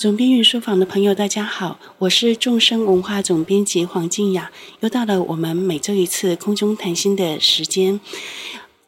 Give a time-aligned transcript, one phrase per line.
[0.00, 4.50] 总编云书房的朋友，大家好，我是众生文化总编辑黄静雅。
[4.80, 8.00] 又到了我们每周一次空中谈心的时间。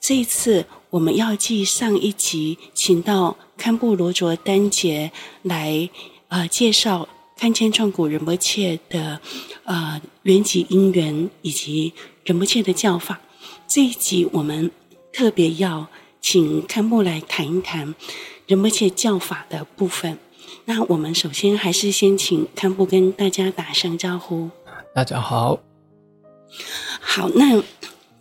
[0.01, 5.13] 这一次，我们要继上一集，请到堪布罗卓丹杰
[5.43, 5.91] 来
[6.29, 7.07] 呃介绍
[7.37, 9.21] 堪千创古仁波切的
[9.65, 11.93] 呃缘起因缘以及
[12.25, 13.21] 仁波切的教法。
[13.69, 14.71] 这一集，我们
[15.13, 15.89] 特别要
[16.23, 17.95] 请堪布来谈一谈
[18.47, 20.17] 仁波切教法的部分。
[20.65, 24.51] 那我们首先还是先请堪布跟大家打声招呼。
[24.95, 25.61] 大家好。
[27.01, 27.63] 好，那。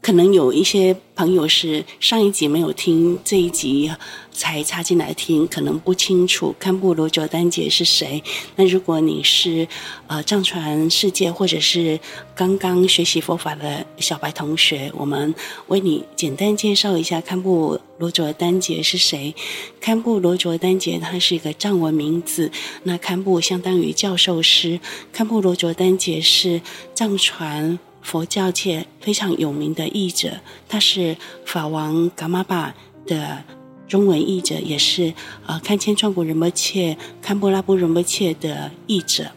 [0.01, 3.91] 可能有一些朋友是上一集没有听，这一集
[4.31, 8.23] 才插进来听，可能不清楚堪布罗卓丹杰是谁。
[8.55, 9.67] 那如果你是
[10.07, 11.99] 呃藏传世界或者是
[12.33, 15.35] 刚刚学习佛法的小白同学，我们
[15.67, 19.35] 为你简单介绍一下堪布罗卓丹杰是谁。
[19.79, 22.51] 堪布罗卓丹杰他是一个藏文名字，
[22.83, 24.79] 那堪布相当于教授师，
[25.13, 26.59] 堪布罗卓丹杰是
[26.95, 27.77] 藏传。
[28.01, 32.73] 佛教界非常有名的译者，他是法王噶玛巴
[33.05, 33.43] 的
[33.87, 35.13] 中文译者，也是
[35.45, 39.31] 呃堪千创古仁波切、堪布拉布仁波切的译者。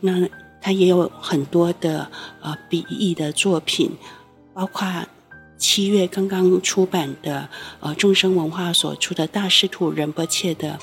[0.00, 0.28] 那
[0.60, 3.90] 他也有很多的呃笔译的作品，
[4.52, 5.06] 包括
[5.58, 7.48] 七月刚刚出版的
[7.80, 10.78] 呃众生文化所出的大师徒仁波切的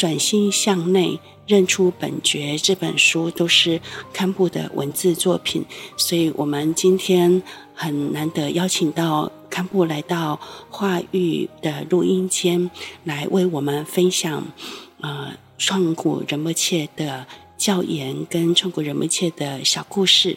[0.00, 1.20] 转心向内。
[1.46, 3.80] 认出本觉这本书都是
[4.12, 5.64] 堪布的文字作品，
[5.96, 7.42] 所以我们今天
[7.74, 10.38] 很难得邀请到堪布来到
[10.70, 12.70] 化育的录音间，
[13.02, 14.46] 来为我们分享
[15.00, 17.26] 呃创古仁波切的
[17.58, 20.36] 教言跟创古仁波切的小故事。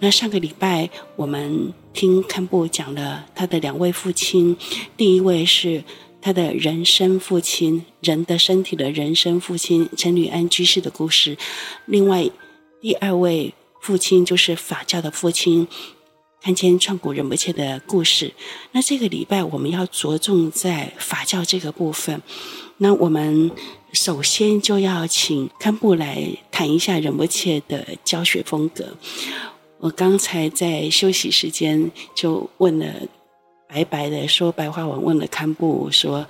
[0.00, 4.56] 那上个礼拜我们听堪布讲了他的两位父亲，
[4.96, 5.84] 第一位是。
[6.28, 11.38] 他的人生父亲，人的身体的人生父亲陈履安居士的故事。
[11.86, 12.28] 另外，
[12.82, 15.66] 第二位父亲就是法教的父亲，
[16.42, 18.34] 堪千创古仁波切的故事。
[18.72, 22.20] 那这个礼拜我们要着重在法教这个部分。
[22.76, 23.50] 那我们
[23.94, 28.98] 首先就要请堪布来谈一下仁波切的教学风格。
[29.78, 33.08] 我刚才在休息时间就问了。
[33.68, 36.26] 白白的说白话文，问了堪布说：“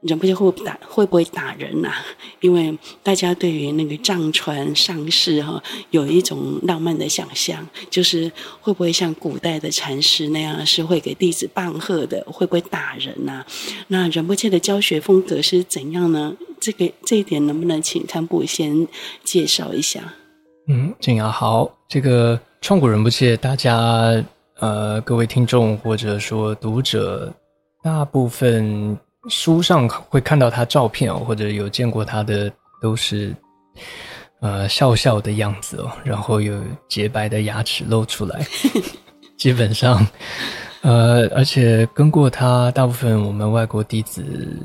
[0.00, 2.04] 仁波切会打会不会打人呐、啊？
[2.40, 12.24] 因为大家对于那个藏传上师哈有一种浪漫的想象，就是会不会像古代的禅师那样是会给弟子棒喝的？
[12.26, 13.46] 会不会打人呐、啊？
[13.88, 16.34] 那仁波切的教学风格是怎样呢？
[16.58, 18.88] 这个这一点能不能请堪布先
[19.22, 20.14] 介绍一下？”
[20.68, 24.24] 嗯，静雅好，这个创古仁波切大家。
[24.62, 27.32] 呃，各位听众或者说读者，
[27.82, 28.96] 大部分
[29.28, 32.48] 书上会看到他照片哦，或者有见过他的，
[32.80, 33.34] 都是
[34.40, 36.56] 呃笑笑的样子哦，然后有
[36.88, 38.46] 洁白的牙齿露出来，
[39.36, 40.06] 基本上，
[40.82, 44.22] 呃，而且跟过他大部分我们外国弟子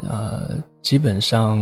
[0.07, 1.57] 啊，呃，基本上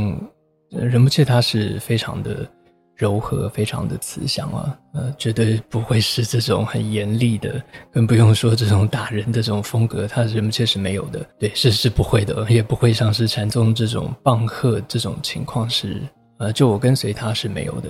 [0.72, 2.46] 仁不切他是非常的。
[2.96, 7.62] 柔和，非常的慈祥啊，呃，绝对不会是这种很严厉的，
[7.92, 16.02] 更不用说这种打人的这种风格，他仁波切是没有的，对，是是不会的，也不会像是禅宗这种棒喝这种情况是，
[16.38, 17.90] 呃，就我跟随他是没有的，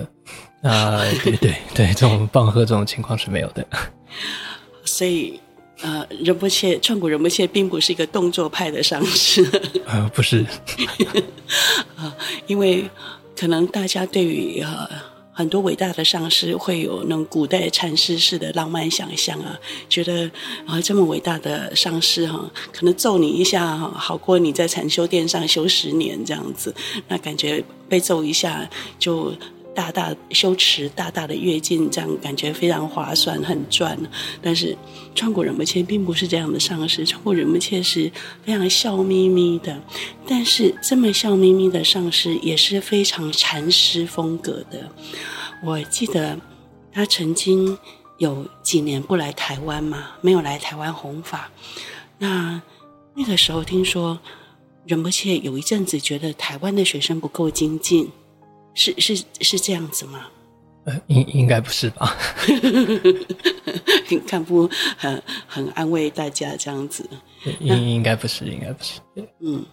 [0.67, 3.63] 啊、呃，对对对，这种棒喝这种情况是没有的，
[4.85, 5.39] 所以，
[5.81, 9.45] 呃，仁波切创古仁波切并不是一个动作派的上师，
[9.85, 10.44] 呃，不是，
[11.95, 12.11] 啊，
[12.47, 12.89] 因为。
[13.35, 14.88] 可能大家对于呃
[15.31, 19.59] 很多伟大的上师会有那种古代禅师式的浪漫想象啊，
[19.90, 20.31] 觉得
[20.66, 26.74] 啊这么伟大的上师哈，可能揍你一下哈，好过你在禅修殿上修十年这样子，
[27.09, 29.34] 那感觉被揍一下就。
[29.75, 33.96] 大大修持，大大的跃进，这样感觉非常划算，很赚。
[34.41, 34.75] 但是
[35.13, 38.09] 创古仁波切并不是这样的上师，创古仁波切是
[38.44, 39.80] 非常笑眯眯的。
[40.25, 44.89] 但是这么笑眯眯的上师也是非常禅师风格的。
[45.62, 46.39] 我记得
[46.92, 47.78] 他曾经
[48.18, 51.51] 有几年不来台湾嘛，没有来台湾弘法。
[52.18, 52.62] 那
[53.13, 54.18] 那个时候听说
[54.86, 58.10] 仁波切有一阵子觉得台湾的学生不够精进。
[58.75, 60.27] 是是是这样子吗？
[60.86, 62.16] 呃，应应该不是吧？
[64.27, 67.10] 看不很很安慰大家这样子。
[67.60, 69.00] 应应该不是，应该不是。
[69.39, 69.66] 嗯，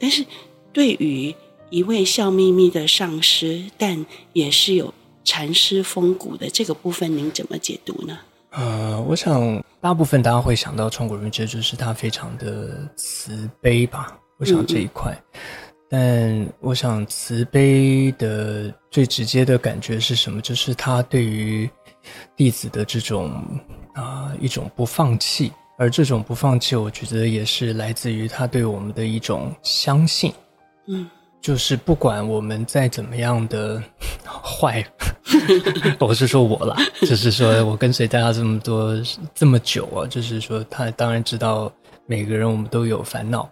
[0.00, 0.26] 但是
[0.72, 1.32] 对于
[1.70, 4.92] 一位笑眯眯的上师，但也是有
[5.22, 8.18] 禅师风骨的这个部分，您怎么解读呢？
[8.50, 14.18] 呃，我想大部分大家会想到创古仁波切，就是他非常的慈悲吧。
[14.38, 15.12] 我想这一块。
[15.12, 15.40] 嗯
[15.90, 20.38] 但我想慈悲的最直接的感觉是什么？
[20.42, 21.68] 就是他对于
[22.36, 23.30] 弟子的这种
[23.94, 30.30] 啊、呃、一种不放弃，而这种不放弃，我觉得也是来自于他对我们的一种相信。
[30.88, 31.08] 嗯，
[31.40, 33.82] 就是不管我们再怎么样的
[34.26, 34.84] 坏，
[36.00, 38.94] 我是说我啦，就是说我跟随大家这么多
[39.34, 41.72] 这么久啊，就是说他当然知道
[42.04, 43.48] 每个人我们都有烦恼，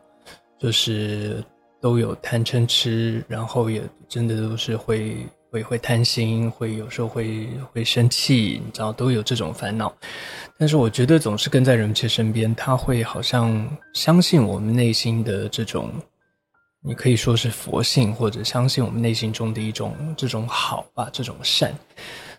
[0.61, 1.43] 就是。
[1.81, 5.17] 都有贪嗔痴，然后也真的都是会
[5.51, 9.95] 会会贪心，会有时候会会生气，你知道都有这种烦恼。
[10.59, 15.93] 但是我觉得总是跟在仁波切身边，他会好像相信我们内心的这种，
[16.83, 21.73] 你可以说是佛性，或者相信我们内心中的一种这种好吧，这种善。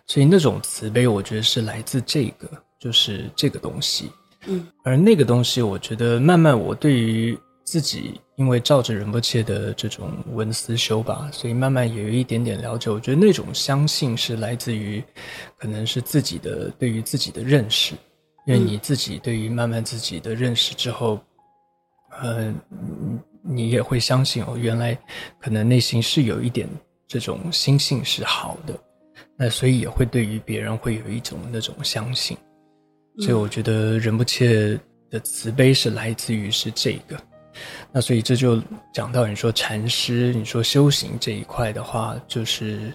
[0.06, 2.48] 所以那种慈悲，我觉得是来自这个，
[2.78, 4.10] 就是这个东西。
[4.46, 7.38] 嗯，而那个东西，我觉得慢慢我对于。
[7.70, 12.90] 自己因为照着仁波切的这种文思修吧，所以慢慢也有一点点了解。
[12.90, 15.04] 我觉得那种相信是来自于，
[15.58, 17.94] 可能是自己的对于自己的认识，
[18.46, 21.20] 因为你自己对于慢慢自己的认识之后，
[22.22, 22.54] 呃，
[23.42, 24.98] 你也会相信哦，原来
[25.38, 26.66] 可能内心是有一点
[27.06, 28.72] 这种心性是好的，
[29.36, 32.34] 那所以也会对于别人会有一种那种相信。
[33.18, 34.80] 所以我觉得仁波切
[35.10, 37.20] 的慈悲是来自于是这个。
[37.92, 38.60] 那所以这就
[38.92, 42.92] 讲到你说禅师，你说修行这一块的话，就是，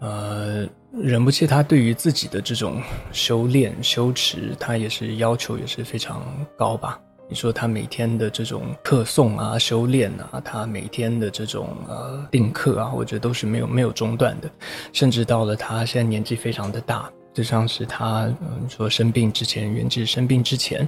[0.00, 2.82] 呃，仁不切他对于自己的这种
[3.12, 6.22] 修炼修持，他也是要求也是非常
[6.58, 7.00] 高吧？
[7.28, 14.50] 你说他每天的这种课诵啊、修炼啊，他每天的这种呃定课啊，我觉得都是没有没有中断的，
[14.92, 17.10] 甚至到了他现在年纪非常的大。
[17.34, 20.86] 就像是他，嗯，说生病之前，圆寂生病之前，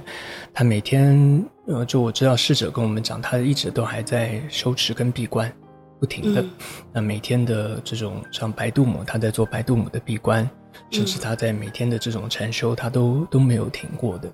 [0.53, 5.51] 他每天，呃，就我知道逝者跟我们讲，他一直都还在修持跟闭关，
[5.99, 6.41] 不停的。
[6.43, 6.49] 嗯、
[6.93, 10.47] 那每天的这种像白度母，他在做白度母的闭关，
[10.91, 14.31] 甚至他在每天的这种禅修，他都都没有停过的。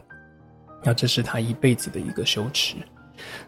[0.84, 2.76] 那这是他一辈子的一个修持。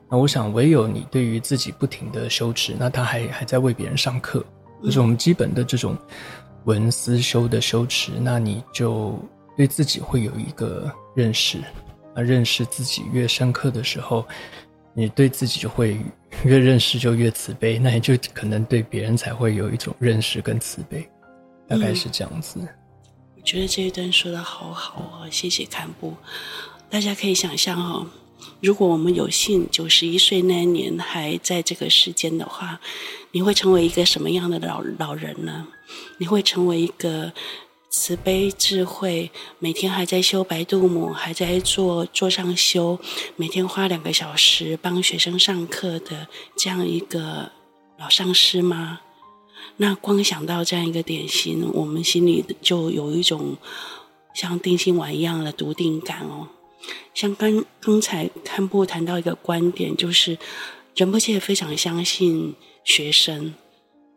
[0.09, 4.42] 那我想，唯有你对于自己不停的修持，那他还还在为别人上课，
[4.81, 5.98] 就是我们基本的这种。
[6.65, 9.18] 闻思修的修持，那你就
[9.56, 11.60] 对自己会有一个认识，
[12.15, 14.25] 啊，认识自己越深刻的时候，
[14.94, 15.98] 你对自己就会
[16.44, 21.07] 越认识就越慈悲，那你就可能对别人才会有一种认识跟慈悲，
[21.68, 22.60] 大概是这样子。
[23.36, 26.13] 我觉得这一段说得好好哦，谢谢堪布。
[26.89, 28.07] 大家可以想象哦，
[28.62, 32.80] 如果我们有幸九十一岁那一年还在这个世间的话，
[33.31, 35.68] 你会成为一个什么样的老老人呢？
[36.18, 37.34] 你会成为一个
[37.90, 43.00] 慈悲智慧，每天还在修白度母，还在做座上修，
[43.36, 47.51] 每天花两个小时帮学生上课的这样一个
[48.00, 49.01] 老上师吗？
[49.78, 53.57] 那光想到这样一个点心，我们心里就有一种
[54.34, 56.48] 像定心丸一样的笃定感哦。
[57.13, 60.38] 像刚刚才堪布谈到一个观点，就是
[60.95, 63.53] 仁波切非常相信学生。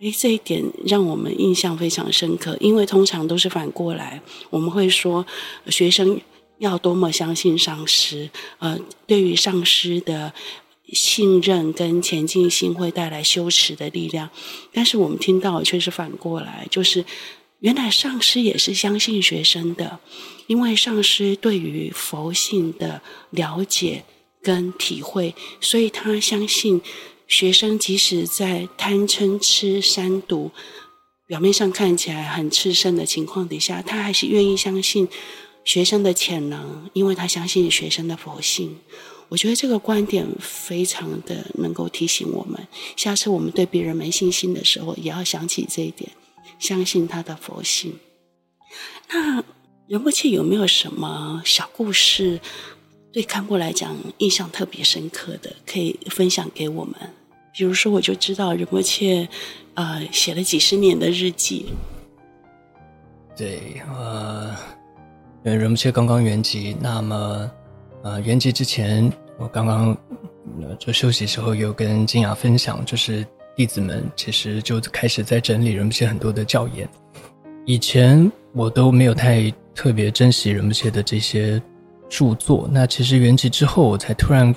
[0.01, 4.21] 诶，这一点让我们印象非常深刻，因为通常都是反过来，
[4.51, 5.27] 我们会说
[5.69, 6.21] 学生
[6.59, 8.29] 要多么相信上师，
[8.59, 10.35] 呃，对于上师的
[10.93, 14.29] 信任跟前进心会带来修持的力量。
[14.71, 17.03] 但是我们听到却是反过来，就是
[17.61, 20.01] 原来上师也是相信学生的，
[20.47, 24.05] 因为上师对于佛性的了解
[24.43, 26.81] 跟体会，所以他相信。
[27.29, 30.53] 学生即使在贪嗔痴三毒，
[31.27, 35.09] 表面上看起来很炽盛的情况底下，他还是愿意相信
[35.65, 38.77] 学生的潜能，因为他相信学生的佛性。
[39.29, 46.09] 我觉得这个观点非常的能够提醒我们，下次我们对别人没信心的时候，也要想起这一点，
[46.59, 47.99] 相信他的佛性。
[49.09, 49.43] 那
[49.87, 52.41] 仁波切有没有什么小故事？
[53.13, 56.95] 对堪布来讲，印象特别深刻的，可以分享给我们。
[57.55, 59.27] 比如说，我就知道仁波切，
[59.73, 61.67] 呃，写了几十年的日记。
[63.35, 64.55] 对，呃，
[65.43, 67.51] 仁波切刚刚圆寂，那么，
[68.03, 69.97] 呃，圆寂之前，我刚刚
[70.79, 73.27] 就休息时候有跟金雅分享，就是
[73.57, 76.89] 弟子们其实就开始在整理仁波切很多的教研。
[77.65, 81.61] 以前我都没有太特别珍惜仁波切的这些。
[82.09, 84.55] 著作，那其实圆寂之后，我才突然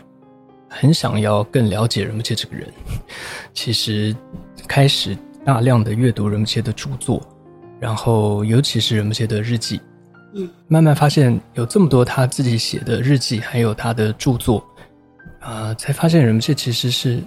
[0.70, 2.72] 很想要更了解仁波切这个人。
[3.56, 4.16] 其实
[4.68, 7.20] 开始大量的阅读仁波切的著作，
[7.80, 9.82] 然后尤其是仁波切的日记，
[10.36, 14.60] 嗯，慢慢发现有这么多他自己写的日记，还有他的著作，
[15.40, 17.20] 啊、呃，才发现仁波切其实是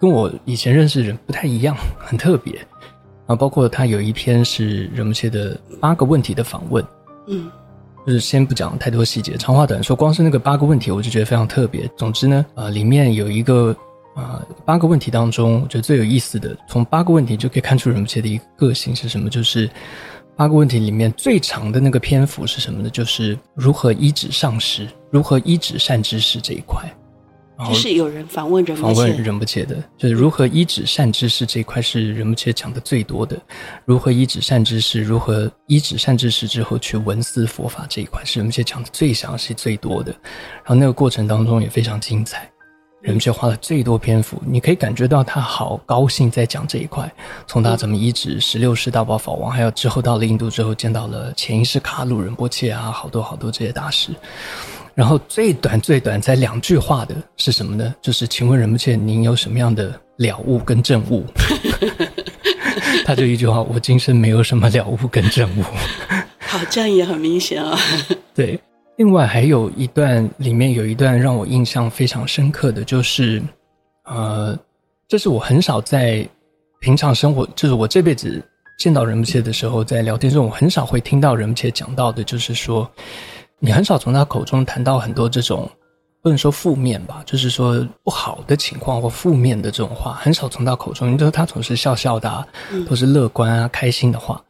[0.00, 2.58] 跟我以前认识的人不太一样，很特别。
[3.26, 6.84] 啊，包括他有一篇是仁波切的八个问题的访问，
[7.26, 7.50] 嗯，
[8.06, 11.90] 就是先不讲太多细节，长话短说，光是那个八个问题，我就觉得非常特别。
[11.96, 13.74] 总之呢，啊，里面有一个
[14.14, 19.68] 啊八个问题当中，我觉得最有意思的，从八个问题就可以看出仁波切的一个个性是什么，就是
[20.36, 22.88] 八个问题里面最长的那个篇幅是什么呢？
[22.90, 26.88] 就是如何依止上师，如何依止善知识这一块。
[27.68, 33.34] 就是有人访问仁波切，访问仁波切的，就是如何依止善知识这一块是仁波切讲的最多的。
[33.86, 40.12] 如何依止善知识，如何依止善知识之后去闻思佛法这一块是仁波切讲的最详细、最多的。
[40.12, 42.46] 然后那个过程当中也非常精彩，
[43.00, 47.10] 仁波切花了最多篇幅，你可以感觉到他好高兴在讲这一块。
[47.46, 54.12] 从他怎么依止十六世大宝法王，还有之后到了印度之后见到了前一世卡鲁仁波切啊，好多好多这些大师。
[54.96, 57.94] 然后最短最短才两句话的是什么呢？
[58.00, 61.22] 就是请问仁波切，您有什么样的了悟跟证悟？
[63.04, 65.62] 他就一句话：我今生没有什么了悟跟证悟。
[66.38, 68.16] 好，这样也很明显啊、哦。
[68.34, 68.58] 对，
[68.96, 73.42] 另外还有一段，里面有一段让我印象非常深刻的就是，
[74.06, 74.58] 呃，
[75.06, 76.26] 这是我很少在
[76.80, 78.42] 平常生活，就是我这辈子
[78.78, 82.90] 见到仁波切的时候，在聊天中我很少会听到仁波切讲到的，就是说。
[83.58, 85.68] 你很少从他口中谈到很多这种，
[86.22, 91.12] 不能说负面吧，就是说不好的情况或负面的这种话，很少从他口中。
[91.12, 92.46] 你说他总是笑笑的啊，
[92.88, 94.42] 都是乐观啊、开心的话。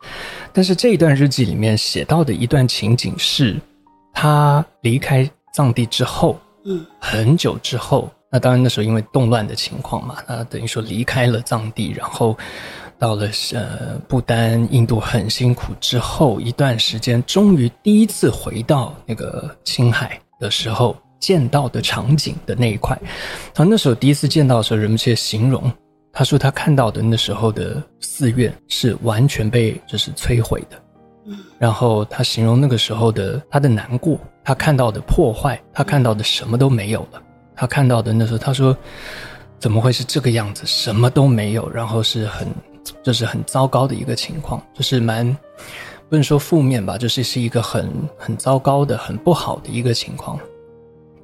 [0.52, 3.56] 但是这一段日记里面写到的一段情景是，
[4.12, 12.36] 他离开藏地之后，嗯，很久之后，那当然那时候因为动乱的情况嘛，那等于说离开了藏地，然后。
[12.98, 22.98] 到了呃不丹、印度很辛苦之后一段时间，终于第一次回到那个青海的时候见到的场景的那一块。
[23.52, 25.70] 他那时候第一次见到的时候，人们却形容，
[26.10, 30.82] 他说他看到的那时候的寺院是完全被就是摧毁的。
[31.26, 37.22] 嗯，然后他形容那个时候的他的难过，他看到的破坏，他看到的什么都没有了。
[37.54, 38.74] 他看到的那时候，他说
[39.58, 40.62] 怎么会是这个样子？
[40.64, 42.48] 什么都没有，然后是很。
[43.02, 45.26] 就是很糟糕的一个情况，就是蛮
[46.08, 50.38] 不能说负面吧，就是是一个很很糟糕的、很不好的一个情况。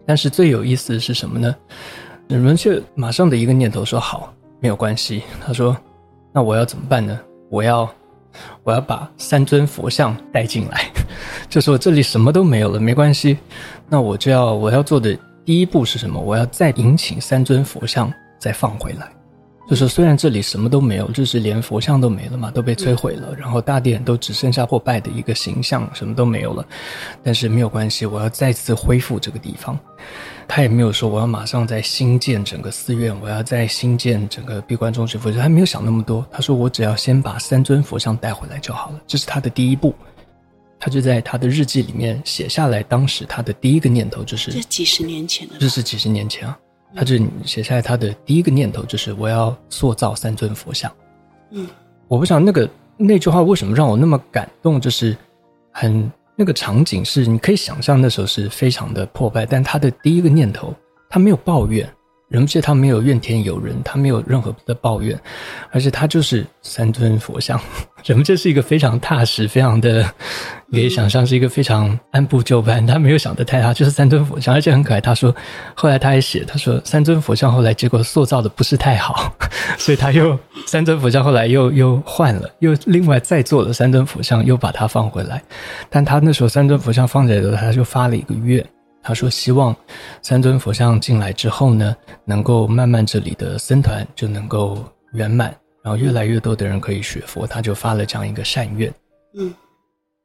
[0.04, 1.54] 但是最有意思的是什么呢？
[2.28, 5.76] 人们却马上的一个念头说：“好，没有关系。”他说
[6.32, 7.18] ：“那我要怎么办呢？
[7.50, 7.88] 我要
[8.64, 10.90] 我要把三尊佛像带进来，
[11.48, 13.38] 就说这里什么都没有了，没关系。
[13.88, 16.18] 那我就要我要做的第一步是什么？
[16.18, 19.12] 我要再迎请三尊佛像再放回来。”
[19.68, 26.66] 就是虽然这里什么都没有，就是连佛像都没了嘛，都被摧毁了，然后大殿都只剩下破败的一个形象，什么都没有了，
[27.22, 29.78] 但是没有关系，我要再次恢复这个地方。
[30.48, 36.26] 他也没有说我要马上再新建整个寺院，我要再新建整个闭关中学佛像，他没有想那么多。
[36.30, 39.94] 他说我只要先把三尊佛像带回来就好了，这是他的第一步。
[40.78, 46.58] 他就在他的日记里面写下来，当时他的第一个念头就是，这几十年前的，这是几十年前啊。
[46.94, 50.92] 他就写下来，他的第一个念头就是我要塑造三尊佛像。
[51.50, 51.66] 嗯，
[52.08, 55.16] 我不知道那个那句话为什么让我那么感动，就是
[55.70, 60.74] 很那个场景是你可以想象那时候是非常的破败，但他的第一个念头，
[61.08, 61.88] 他没有抱怨。
[62.32, 65.20] 仁波切他没有怨天尤人，他没有任何的抱怨，
[65.70, 67.60] 而且他就是三尊佛像。
[68.04, 70.02] 仁波切是一个非常踏实，非常的，
[70.70, 72.84] 可以想象是一个非常按部就班。
[72.86, 75.00] 他没有想得太大，就是三尊佛像，而且很可爱。
[75.00, 75.34] 他说，
[75.74, 79.30] 后来他还写，他说三尊佛像后来结果塑造的不是太好，
[79.76, 85.42] 所以他又三尊佛像后来又又换了，又另外再做了三尊佛像，又把它放回来。
[85.90, 88.64] 但他那时候三尊佛像放在的时候，他就发了一个愿。
[89.02, 89.74] 他说：“希望
[90.22, 98.92] 三尊佛像进来之后呢，能够慢慢这里的僧团就能够圆满，然后越来越多的人可以学佛。”他就发了这样一个善愿。
[99.36, 99.52] 嗯，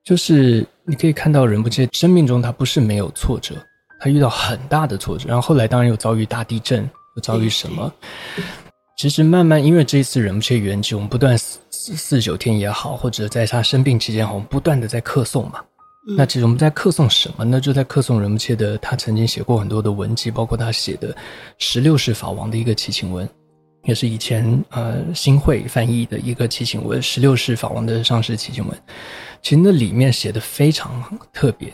[0.03, 3.55] 就是你可以看到仁不切生命中他不是没有挫折，
[3.99, 7.91] 他遇到很大的挫折，然后后来当然又遭遇大地震，又遭遇什么？
[8.97, 15.63] 其实慢慢因为这一次仁不切圆寂，我们不断四四九天也好，或者在他生病期间，我们不断的在客诵嘛。
[16.15, 17.59] 那其实我们在客颂什么呢？
[17.59, 21.13] 就在客颂仁波切的，他曾经写过很多的文集，包括他写的
[21.57, 23.27] 十六世法王的一个祈请文，
[23.83, 28.77] 也是以前呃新会翻译的一个祈请文，十六世法王的上师祈请文。
[29.41, 31.73] 其实那里面写的非常特别，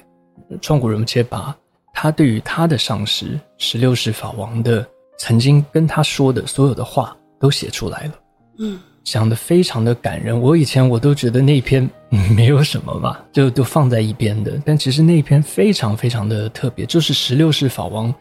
[0.62, 1.56] 创古仁波切把
[1.94, 4.84] 他对于他的上师十六世法王的
[5.20, 8.14] 曾经跟他说的所有的话都写出来了。
[8.58, 8.80] 嗯。
[9.04, 11.88] 讲的非常的感人，我以前我都觉得那篇
[12.36, 14.60] 没有什么嘛，就都放在一边的。
[14.66, 18.14] 但其实那篇非常非常的特别，就是十六世法王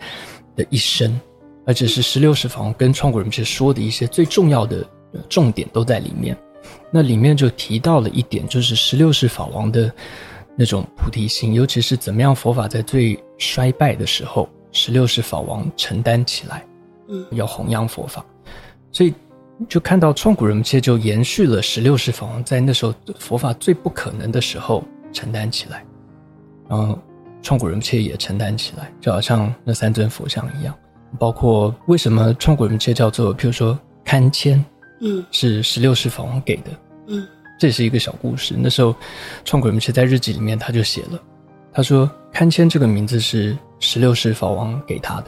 [0.56, 1.20] 的一生，
[1.64, 4.84] 而且是十六世法王跟创古仁波切说的一些最重要的
[5.28, 6.36] 重点都在里面。
[6.90, 9.92] 那里面就提到了一点，就是十六世法王的
[10.56, 16.66] 那种菩提心，尤其是怎么样佛法在最衰败的时候，十六世法王承担起来，
[17.08, 18.24] 嗯，要弘扬佛法，
[18.90, 19.14] 所以
[19.68, 25.84] 就看到创古仁波切就延续了十六世法王在那时候佛法最不可能的时候承担起来，
[26.68, 26.98] 然后
[27.42, 30.74] 创古仁波切也承担起来，就好像那三尊佛像一样，
[31.18, 34.64] 包括为什么创古仁波切叫做，譬如说堪谦。
[35.04, 36.70] 嗯，是十六世法王给的。
[37.08, 37.26] 嗯，
[37.58, 38.54] 这是一个小故事。
[38.56, 38.94] 那时候，
[39.44, 41.20] 创古仁波切在日记里面他就写了，
[41.72, 45.26] 他说堪谦这个名字是十六世法王给他的。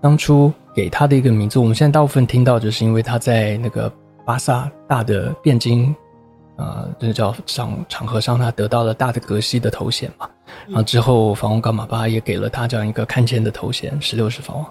[0.00, 3.90] 当初给他的一个名字，我们现在大部分听到，就是因为他在那个
[4.26, 5.86] 巴萨大的汴京，
[6.56, 10.28] 啊、呃，这叫场场合上，他得到了大的格西的头衔嘛。
[10.66, 14.66] 然后之后，法王伽马巴也给了他这样一个看见的头衔，十六世法王。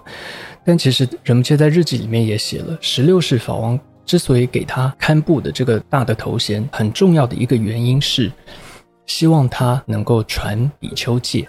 [0.64, 3.78] 但其实人们却在日记里面也写了，十六世法王。
[4.04, 8.30] 之所以给他堪布的这个大的头衔，很重要的一个原因是，
[9.06, 11.44] 希望他能够传比丘戒。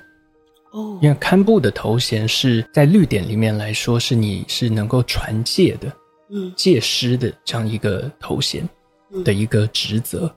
[0.77, 5.91] 哦，因为堪布的头衔是在律典里面来说，是你是能够传戒的，
[6.31, 8.67] 嗯，戒师的这样一个头衔
[9.25, 10.31] 的一个职责。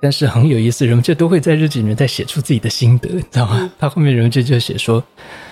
[0.00, 3.70] 但是很有意思，人们就都会在日记里面再写出自己的心得，你知道吗？
[3.78, 5.02] 他后面人们就就写说，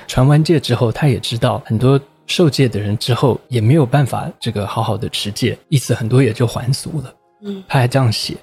[0.06, 2.00] 传完戒之后，他也知道很多。
[2.30, 7.14] 受戒的人之后也没有办法这个好好的持戒，意思很多也就还俗了。
[7.42, 8.36] 嗯，他还这样写，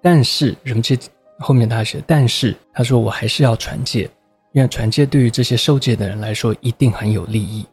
[0.00, 0.96] 但是人们这
[1.38, 4.08] 后面他写，但是他说我还是要传戒，
[4.52, 7.64] 因为传戒对于这些受戒的人来说一定很有利益。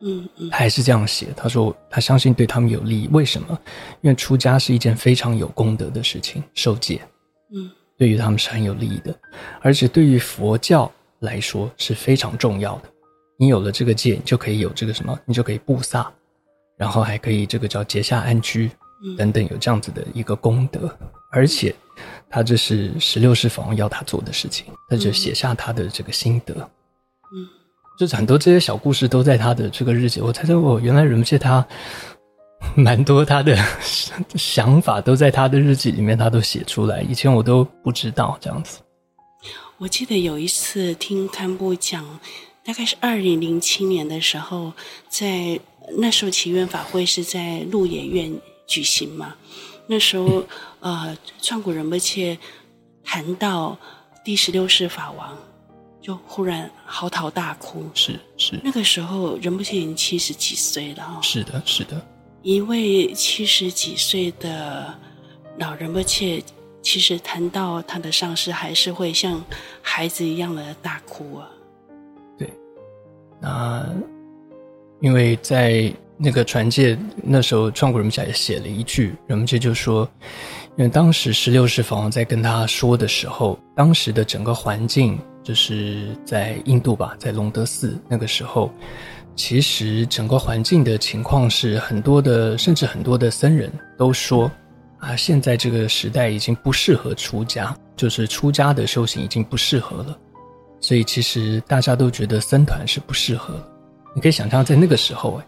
[0.00, 3.08] 嗯嗯，他还是这样写，他说他相信对他们有利益。
[3.10, 3.58] 为什么？
[4.00, 7.00] 因为出家是一件非常有功德的事情，受戒，
[7.52, 9.12] 嗯，对于他们是很有利益的，
[9.60, 12.82] 而且对于佛教来说是非常重要的。
[13.36, 16.08] 你有了这个戒，你就可以有这个什么，你就可以布萨，
[16.76, 18.70] 然后还可以这个叫结下安居，
[19.16, 20.88] 等等，有这样子的一个功德。
[21.30, 21.74] 而且，
[22.30, 26.54] 他这是十六世法王要他做的事情，他就写下他的这个心得。
[26.54, 27.46] 嗯，
[27.98, 30.20] 就是很多这些小故事都在他的这个日记。
[30.20, 31.66] 我猜猜，我原来仁波切他
[32.76, 33.56] 蛮多他的
[34.36, 37.02] 想法都在他的日记里面，他都写出来。
[37.02, 38.80] 以前我都不知道这样子。
[39.78, 42.18] 我记得有一次听堪布讲。
[42.64, 44.74] 大概是二零零七年的时候，
[45.08, 45.58] 在
[45.96, 48.30] 那时候祈愿法会是在鹿野苑
[48.66, 49.34] 举行嘛。
[49.86, 50.44] 那时候，
[50.80, 52.38] 呃，创古仁波切
[53.04, 53.76] 谈到
[54.24, 55.36] 第十六世法王，
[56.00, 57.84] 就忽然嚎啕大哭。
[57.94, 61.20] 是是，那个时候仁波切已经七十几岁了哈。
[61.22, 62.00] 是的，是的。
[62.42, 64.94] 一位七十几岁的
[65.58, 66.42] 老仁波切，
[66.80, 69.44] 其实谈到他的上师，还是会像
[69.82, 71.50] 孩子一样的大哭啊。
[72.38, 72.48] 对
[73.40, 73.84] 那，
[75.00, 80.08] 因为在那个传戒那时候，创古人们家也写了一句，人们这就说，
[80.76, 88.68] 因为当时十六世法王在跟他说的时候，当时的整个环境就是在印度吧，在龙德寺那个时候，
[89.36, 94.50] 其实整个环境的情况是很多的，甚至很多的僧人都说，
[94.98, 100.18] 啊，现在这个时代已经不适合出家，就是出家的修行已经不适合了。
[100.80, 103.54] 所以其实大家都觉得僧团是不适合，
[104.14, 105.46] 你可以想象在那个时候哎，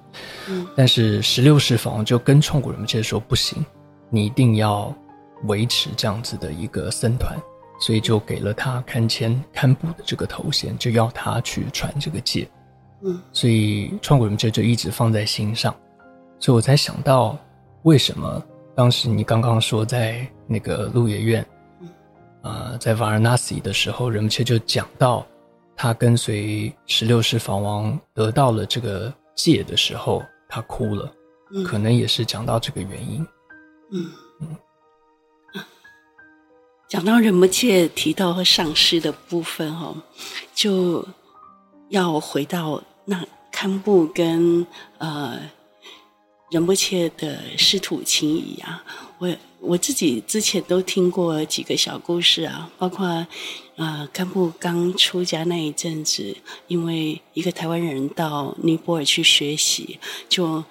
[0.48, 3.64] 嗯，但是十六世法王就跟创古仁波切说不行，
[4.08, 4.94] 你一定要
[5.44, 7.36] 维持这样子的一个僧团，
[7.80, 12.48] 所以就给了他堪谦堪布的这个头衔，就要他去传这个戒，
[13.02, 15.74] 嗯，所以创古仁波切就一直放在心上，
[16.38, 17.38] 所以我才想到
[17.82, 18.42] 为什么
[18.74, 21.44] 当时你刚刚说在那个鹿野苑。
[22.42, 25.26] 呃，在瓦尔纳西的时候，人们切就讲到，
[25.82, 31.10] 他跟随十六世法王得到了这个戒的时候，他哭了，
[31.54, 33.26] 嗯、可能也是讲到这个原因。
[33.90, 34.12] 嗯
[34.42, 35.64] 嗯，
[36.86, 39.96] 讲到仁波切提到和上师的部分哦，
[40.54, 41.02] 就
[41.88, 44.66] 要回到那堪布跟
[44.98, 45.40] 呃
[46.50, 48.84] 仁波切的师徒情谊啊，
[49.16, 49.34] 我。
[49.60, 53.26] 我自己之前都听过几个小故事啊，包括，
[53.76, 60.64] 呃，堪布刚出家那一阵子，因为一个台湾人到尼泊尔去学习，就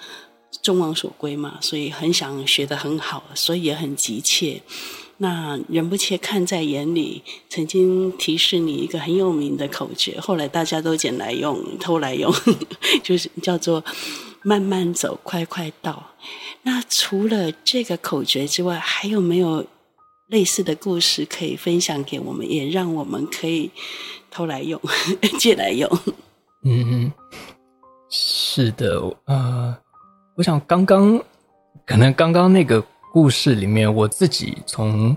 [0.61, 4.61] 众望所归嘛，所以很想学得很好，所以也很急切。
[5.21, 12.33] 那仁不切看在眼里，曾经提示你一个很有名的口诀，后来大家都捡来用，偷来用，
[13.03, 13.83] 就是叫做
[14.41, 16.11] “慢慢走，快快到”。
[16.63, 19.65] 那除了这个口诀之外，还有没有
[20.27, 23.71] 类似的故事可以分享给我们，也让我们可以
[24.29, 24.79] 偷来用、
[25.39, 25.89] 借来用？
[26.63, 27.11] 嗯，
[28.09, 29.75] 是的，呃，
[30.35, 31.19] 我想刚刚
[31.85, 35.15] 可能刚刚那个故事里面，我自己从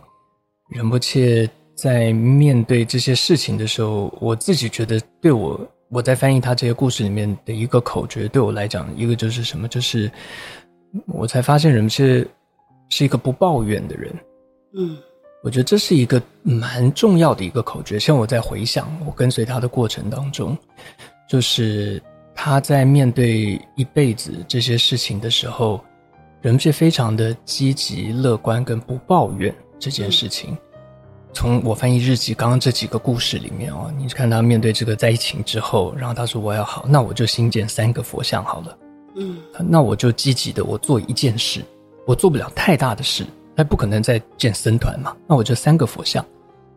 [0.71, 10.11] 仁波切在面对这些事情的时候，我自己觉得对我我在翻译他这些故事里面的一个口诀，对我来讲，一个就是什么，就是
[11.07, 12.27] 我才发现仁波切
[12.89, 14.15] 是一个不抱怨的人，
[14.75, 14.97] 嗯。
[15.45, 17.99] 我觉得这是一个蛮重要的一个口诀。
[17.99, 20.57] 像我在回想我跟随他的过程当中，
[21.29, 22.01] 就是
[22.33, 25.83] 他在面对一辈子这些事情的时候，
[26.43, 30.57] 人是非常的积极、乐观跟不抱怨这件事情。
[31.33, 38.79] 从我翻译日记刚刚这几个故事里面哦，你看他面对这个灾情之后，然后他说：“我要好，那我就新建三个佛像好了。”
[39.15, 39.37] 嗯，
[39.69, 41.63] 那我就积极的我做一件事，
[42.07, 43.25] 我做不了太大的事。
[43.55, 45.15] 他不可能再建僧团嘛？
[45.29, 46.25] 那我就三个佛像，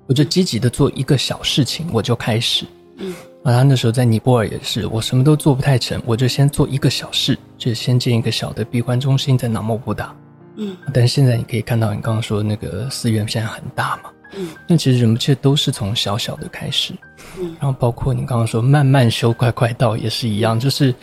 [0.08, 2.66] 我就积极的做一个小事情，我就开始。
[2.98, 10.14] 嗯，啊，他那时候在尼泊尔也是，我什么都做不太成，我就先做一个小事，就先建一个小的闭关中心在南貘布达。
[10.58, 14.12] 嗯，但是现在你可以看到，你刚刚说那个寺院现在很大嘛。
[14.36, 16.94] 嗯，那其实人不切都是从小小的开始。
[17.40, 20.94] 嗯，然后包括你刚刚说慢慢修，快快到也是一样，就是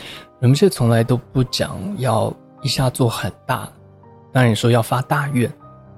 [0.40, 3.68] 人不切从来都不讲要一下做很大，
[4.33, 5.51] 当然你说要发大愿。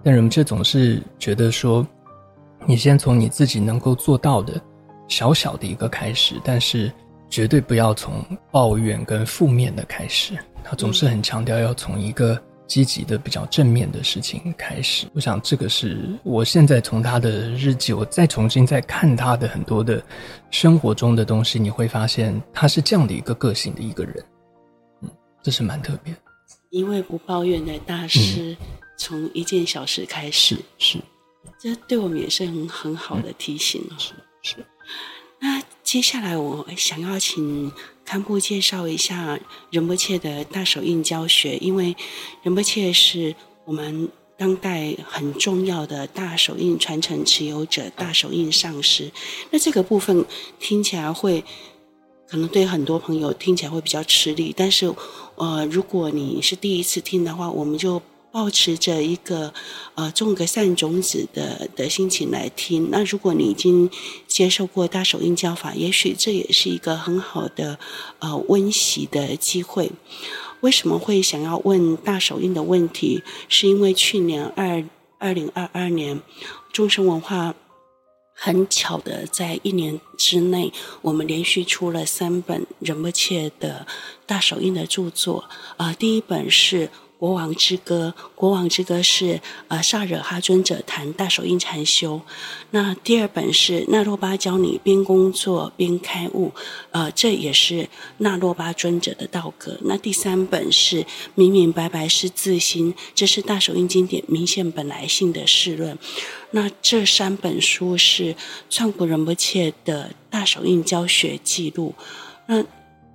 [0.03, 1.87] 但仁波切总是觉得说，
[2.66, 4.61] 你先从你自己能够做到的
[5.09, 6.92] 小小的一个开始，但是
[7.31, 10.35] 绝对不要从抱怨跟负面的开始。
[10.62, 15.07] 他总是很强调要从一个积极的、比较正面的事情开始。
[15.14, 20.03] 我想这个是我现在从他的日记，我再重新再看他的很多的
[20.50, 24.24] 生活中的东西，你会发现他是这样的一个个性的一个人。
[25.03, 25.11] 嗯，
[25.42, 26.14] 这是蛮特别。
[26.70, 28.57] 一位不抱怨的大师。
[28.61, 30.98] 嗯从一件小事开始，是，是
[31.59, 33.94] 这对我们也是很很好的提醒哦。
[33.98, 34.64] 是是。
[35.40, 35.61] 那
[35.94, 37.70] 接下来我想要请
[38.04, 39.38] 堪布介绍一下
[39.70, 41.94] 仁波切的大手印教学，因为
[42.42, 49.12] 仁波切是我们当代很重要的大手印传承持有者，大手印上师。
[49.52, 50.24] 那这个部分
[50.59, 51.44] 听起来会
[52.28, 54.92] 可能对很多朋友听起来会比较吃力，但是
[55.37, 58.02] 呃，如果你是第一次听的话，我们就。
[58.35, 59.55] 抱持着一个
[59.94, 62.88] 呃种个善种子的的心情来听。
[62.90, 63.88] 那如果你已经
[64.27, 67.79] 接受过大手印教法，也许这也是一个很好的
[68.18, 69.92] 呃温习的机会。
[70.62, 73.23] 为什么会想要问大手印的问题？
[73.49, 74.85] 是因为去年二
[75.18, 76.20] 二零二二年，
[76.73, 77.55] 众生文化
[78.35, 83.87] 很巧的在一年之内，我们连续出了三本仁波切的
[84.27, 85.44] 大手印的著作。
[85.77, 86.90] 啊、呃，第一本是。
[87.24, 92.20] 国王之歌，国王之歌是呃萨惹哈尊者谈大手印禅修。
[92.72, 96.52] 那第二本是那洛巴教你边工作边开悟，
[96.90, 99.78] 呃，这也是那洛巴尊者的道格。
[99.84, 105.98] 那第三本是明明白白是自心，这是大手印经典明现本来性的释论。
[106.50, 108.37] 那这三本书是
[108.68, 111.94] 创古仁波切的大手印教学记录。
[112.48, 112.62] 那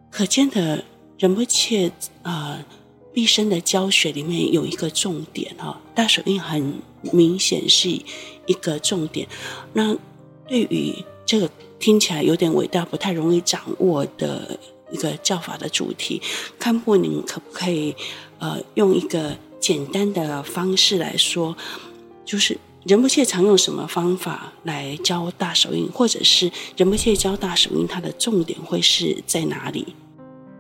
[0.10, 0.84] 可见的
[1.20, 1.92] 仁波切
[2.24, 2.66] 啊。
[3.14, 9.28] 毕生的教学里面有一个重点哈，大手印很明显是一个重点。
[9.74, 9.96] 那
[10.48, 10.94] 对于
[11.26, 14.60] 这个听起来有点伟大、不太容易掌握的
[14.92, 16.22] 一个教法的主题，
[16.60, 17.96] 堪布您可不可以
[18.38, 21.56] 呃用一个简单的方式来说，
[22.24, 29.96] 就是仁波切常用什么方法来教大手印，或者是仁波切教大手印它的重点会是在哪里？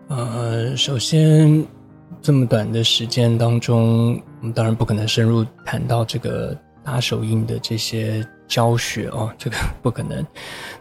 [0.07, 1.78] 呃，首先。
[2.21, 10.25] 这么短的时间当中，我们当然不可能深入谈到这个大手印的这些教学哦， 这个不可能。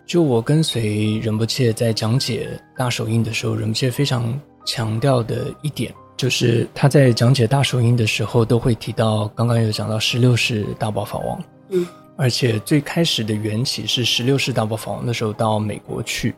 [0.05, 16.35] 就我跟随仁波切在讲解大手印的时候，仁波切非常强调的一点，就是他在讲解大手印的时候，都会提到刚刚有讲到十六世大宝法王，嗯，而且最开始的缘起是十六世大宝法王的时候到美国去。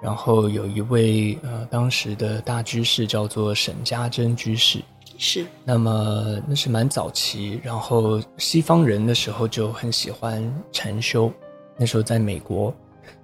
[0.00, 4.80] 然后有一位呃，当时的大居士叫做沈家珍居士，
[5.18, 5.46] 是。
[5.64, 11.32] 那么那是蛮早期，然后西方人的时候就很喜欢禅修，
[11.78, 12.74] 那时候在美国，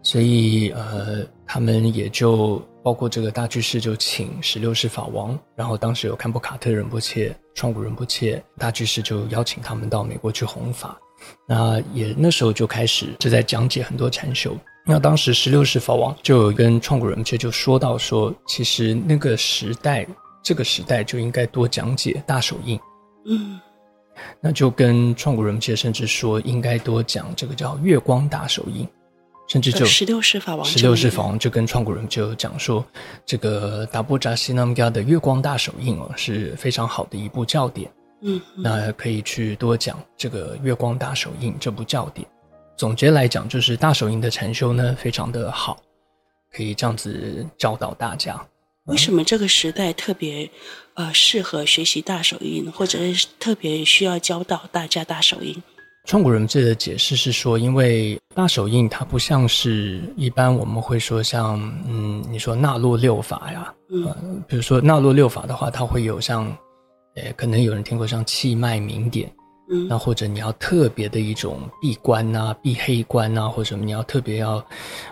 [0.03, 10.99] 所以呃，他们也就包括这个大居士就请十六世法王，然后当时有堪布卡特仁波切、创古仁波切，大居士就邀请他们到美国去弘法，
[11.47, 14.57] 那也那时候就开始就在讲解很多禅修。
[14.85, 20.05] 那当时十六世法王就有跟创古仁波切就说到说，其实那个时代，
[20.43, 22.77] 这个时代就应该多讲解大手印。
[23.27, 23.61] 嗯，
[24.41, 28.85] 那就跟创古仁波切甚至说应该多讲这个叫月光大手印，
[29.47, 32.85] 甚至就十六世法王，十六世法王就跟创古人就讲说，
[33.25, 37.89] 这个达波扎西那姆加的月光大手印哦，是非常好的一部教典。
[38.25, 42.27] 嗯，那可以去多讲这个月光大手印这部教典。
[42.77, 45.83] 总结来讲，就是大手印的禅修呢，非常的好，
[46.53, 48.41] 可以这样子教导大家。
[48.87, 50.49] 为什么这个时代特别
[50.95, 55.61] 呃适合学习大手印，或者是特别需要教导大家大手印？
[56.07, 64.17] 创古仁波切的解释是说，因为大手印它不像是一般我们会说像嗯，你说那洛六法呀，嗯、呃，
[64.49, 66.57] 比如说那洛六法的话，它会有像。
[67.17, 69.31] 诶，可能有人听过像气脉明点，
[69.71, 74.53] 嗯，那或者你要特别的一种闭关啊、闭黑关啊，或者什么你要特别要、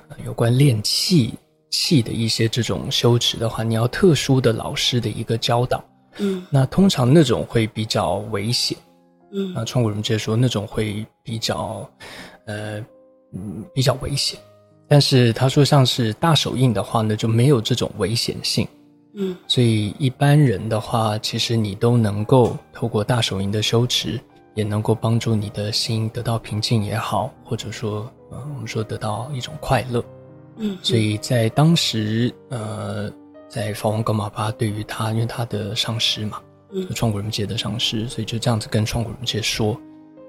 [0.08, 1.34] 呃、有关练气
[1.68, 5.84] 气的一些这种修持的话，你要特殊的老师的一个教导，
[6.18, 8.78] 嗯，那通常那种会比较危险，
[9.32, 11.86] 嗯，那创古仁波切说那种会比较，
[12.46, 12.78] 呃，
[13.34, 14.40] 嗯，比较危险，
[14.88, 18.66] 但是他说像是大手印的话呢，就没有这种危险性。
[19.14, 24.20] 嗯，所以一般人的话，其实你都能够透过大手印的修持，
[24.54, 30.04] 也能够帮助你的心得到平静也好，或者说，呃，我们说得到一种快乐。
[30.56, 33.10] 嗯，所以在当时，呃，
[33.48, 39.76] 在法王噶玛巴对于他，因为他的上师嘛，嗯，创古仁波切的上师，所以就这样子跟创古人界说。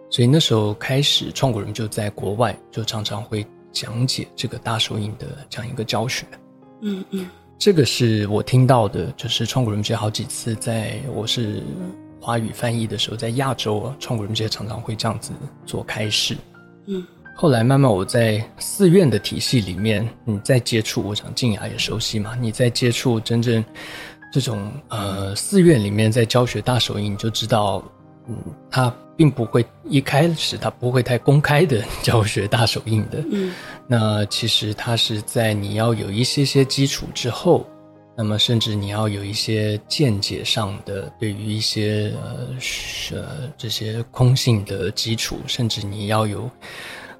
[0.10, 6.26] 所以那时候开始，创古人就在国外就常常会讲解这个大手印的这样一个教学。
[6.82, 7.30] 嗯嗯。
[7.62, 11.62] 这个是我听到的，就是创古人节好几次在我是
[12.20, 15.32] 华语翻译的时候，在亚洲啊，创古人节常常会这样子
[15.64, 16.36] 做开始。
[16.88, 23.64] 嗯，后来慢慢我在寺院的体系里面，你在接触，我想静雅也熟悉嘛，你在接触真正
[24.34, 27.84] 这种呃寺院里面在教学大手印，你就知道，
[28.28, 28.36] 嗯，
[28.72, 33.24] 他并不会一开始他不会太公开的 教学大手印的。
[33.32, 33.54] 嗯。
[33.86, 37.68] 那其实它是在你要有一些些基础之后，
[38.18, 42.48] 那么甚至你要有一些见解上的，对于一些呃
[43.12, 46.46] 呃这些空性的基础，甚至你要有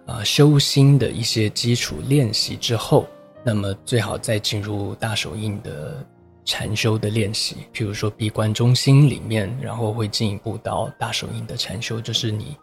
[0.08, 3.06] 啊、呃、修心的一些基础练习之后，
[3.44, 6.04] 那么最好再进入大手印的
[6.46, 12.56] 禅修的练习，譬如说闭关中心里面，然后会进一步到大手印的禅修，就是你。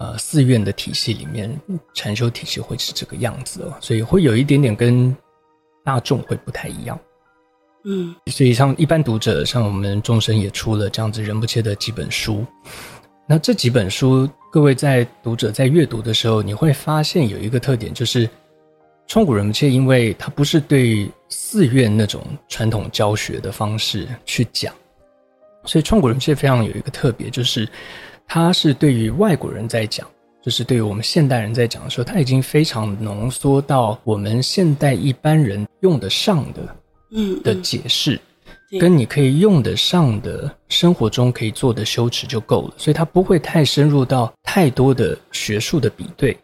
[0.00, 1.60] 呃，寺院的体系里面，
[1.92, 5.12] 禅修体系会是这个样子哦，所以会有一点点跟
[5.84, 6.96] 大众会不太一样。
[7.84, 12.46] 嗯，所以像一般读者，像我们众生也出了这样子人不切的几本书。
[13.26, 18.30] 那这几本书，各位在读者在阅读的时候，你会发现有一个特点，就是
[19.08, 24.72] 创古仁波切，因为他不是对寺院那种传统教学的方式去讲，
[25.64, 27.68] 所以创古仁波切非常有一个特别，就是。
[28.30, 30.06] 他是对于外国人在讲，
[30.42, 36.76] 就是对于我们现代人在讲的时候，他已经非常浓缩到我们现代一般人用得上的，
[37.10, 38.20] 嗯的解释，
[38.78, 42.74] 跟你可以用得上的生活中可以做的修持就够了。
[42.76, 46.36] 所以他不会太深入到太多的学术的比对，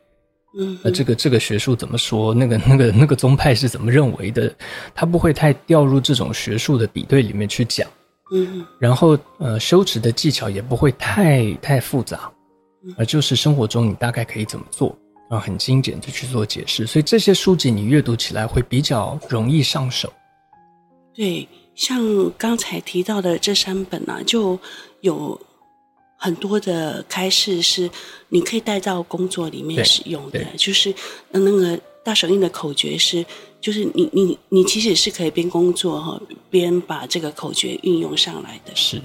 [0.59, 2.33] 嗯，那这个这个学术怎么说？
[2.33, 4.55] 那个那个那个宗派是怎么认为的？
[4.95, 7.89] 他不会太掉入这种学术的比对里面去讲。
[8.33, 12.31] 嗯，然后呃，修持的技巧也不会太太复杂，
[12.97, 14.97] 而就是生活中你大概可以怎么做，
[15.29, 20.13] 然后很精简的去做解释，所以这些书籍你阅读起来会比较容易上手。
[21.15, 22.01] 对，像
[22.39, 24.59] 刚才提到的这三本呢、啊，就
[25.03, 25.39] 有
[26.25, 27.91] 很多的开示是
[28.31, 30.95] 你可以带到工作里面使用的，就是
[31.31, 31.79] 那个。
[32.05, 33.25] 大手印的口诀是，
[33.63, 38.73] 就是你你你其实是可以边工作哈，边把这个口诀运用上来的。
[38.75, 39.01] 是，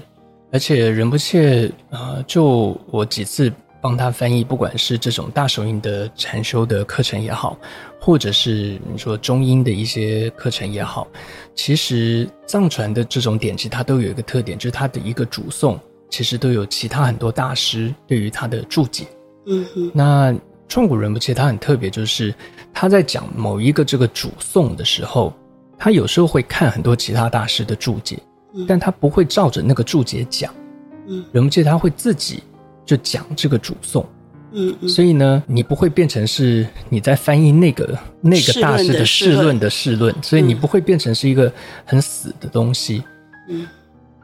[0.52, 7.58] 而且仁不切呃，就我几次帮他翻译，不管是这种大手印的禅修的课程也好，
[7.98, 11.08] 或者是你说中英的一些课程也好，
[11.54, 19.06] 其实藏传的这种典籍它都有一个特点，就是它的一个主颂，其实都有其他很多大师对于他的注解。
[19.46, 20.36] 嗯哼，那。
[20.68, 22.32] 创古仁波切他很特别，就是
[22.72, 25.34] 他在讲某一个这个主颂的时候，
[25.76, 28.16] 他有时候会看很多其他大师的注解，
[28.68, 30.54] 但他不会照着那个注解讲。
[31.08, 32.44] 嗯，仁不切他会自己
[32.86, 34.06] 就讲这个主颂。
[34.52, 41.52] 嗯嗯，所以呢，你不会变成是你在翻译那个那个大师的释论的释论，所以你不会变成是一个
[41.84, 43.02] 很死的东西。
[43.48, 43.66] 嗯，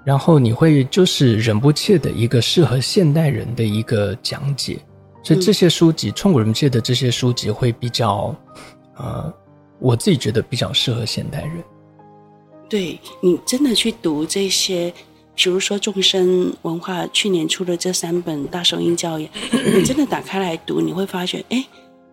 [0.07, 4.79] 然后你会就是忍不切的一个适合现代人的一个讲解。
[5.21, 8.33] 所以这些书籍，创古人界的这些书籍会比较，
[8.97, 9.35] 呃，
[9.81, 11.65] 我自己觉得比较适合现代人。
[12.69, 14.95] 对，你真的去读这些，
[15.35, 21.67] 比如说众生文化去年出的这三本大声音教养，你真的打开来读，你会发现，哎，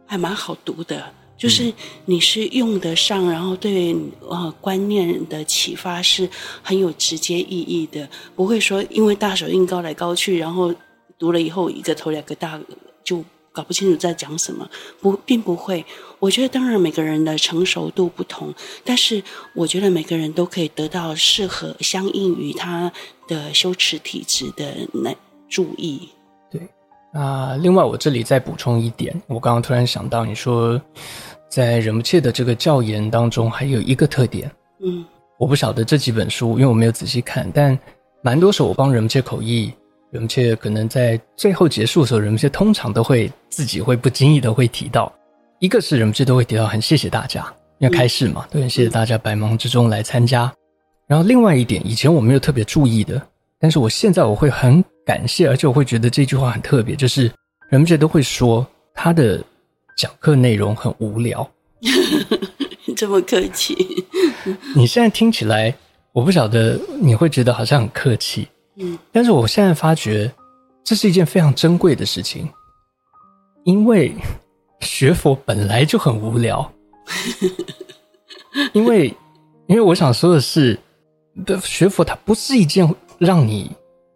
[0.08, 1.04] 还蛮好读的，
[1.38, 1.74] 就是
[2.06, 6.30] 你是用得上，然后对呃观念的启发是
[6.62, 10.74] 很有直接意义的，不会说因为大手印高来高去，然后
[11.18, 12.60] 读了以后一个头两个大
[13.04, 14.70] 就搞不清楚在讲什么，
[15.02, 15.86] 不，并不会。
[16.20, 19.22] 我觉得当然每个人的成熟度不同，但是
[19.54, 22.92] 我觉得每个人都可以得到适合相应于他
[23.28, 25.14] 的羞耻体质的那
[25.50, 26.10] 注意。
[27.14, 30.82] 啊，另外我这里再补充一点，我刚刚突然想到，你说
[31.48, 34.50] 在仁波切的这个教研当中还有一个特点，
[34.84, 35.06] 嗯，
[35.38, 37.78] 我不晓得这几本书，因为我没有仔细看，但
[38.24, 39.72] 蛮多时候我帮仁波切口译，
[40.10, 45.14] 仁波切可能在最后结束的时候，仁波切通常都会自己会不经意的会提到，
[45.60, 47.46] 一个是仁波切都会提到很谢谢大家，
[47.78, 50.52] 因为开示嘛，都很谢谢大家百忙之中来参加，
[51.06, 53.22] 然后另外一点以前我没有特别注意的，
[53.60, 54.84] 但是我现在我会很。
[55.06, 57.32] 感谢，而且我会觉得这句话很特别，就是
[57.70, 59.44] 人们都会说他的
[59.98, 61.50] 讲课内容很无聊。
[62.96, 63.76] 这么客气？
[64.76, 65.74] 你现在听起来，
[66.14, 70.32] 我不晓得你会觉得好像很客气，嗯，但是我现在发觉
[70.84, 72.48] 这是一件非常珍贵的事情，
[73.66, 74.14] 因为
[74.80, 76.72] 学佛本来就很无聊，
[78.74, 79.14] 因为
[79.68, 80.80] 因为我想说的是，
[81.64, 82.88] 学佛它不是一件
[83.18, 83.70] 让你。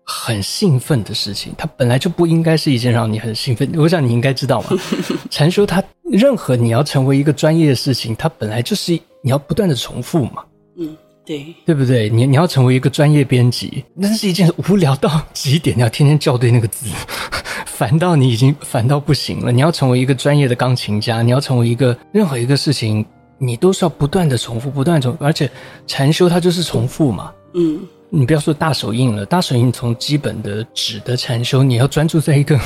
[0.09, 3.69] 很兴奋的事情，它本来就不应该是一件让你很兴奋。
[3.75, 4.69] 我想你应该知道嘛，
[5.29, 10.43] 禅修它任何你要成为一个专业的事情，它本来就是你要不断的重复嘛。
[10.77, 12.09] 嗯，对，对不对？
[12.09, 16.87] 你你要成为一个专业编辑，那是一件无聊到极点，你要天天校对那个字，
[17.67, 19.51] 烦到你已经烦到不行了。
[19.51, 23.05] 你要成为一个专业的钢琴家，你要成为一个任何一个事情，
[23.37, 25.51] 你都是要不断的重复，不断重复，而且
[25.85, 27.33] 禅修它就是重复嘛。
[27.55, 27.79] 嗯。
[28.09, 32.57] 你不要说大手印了，大手印从基本的纸的禅修，你要专注在一个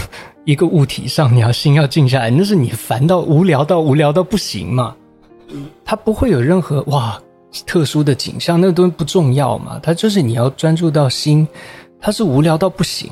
[0.46, 4.96] 一个物体上，你要心要静下来，那是你烦到无聊到无聊到不行嘛。
[5.84, 7.20] 它不会有任何哇
[7.66, 9.80] 特殊的景象，那个东西不重要嘛。
[9.82, 11.48] 它就是你要专注到心，
[12.00, 13.10] 它是无聊到不行。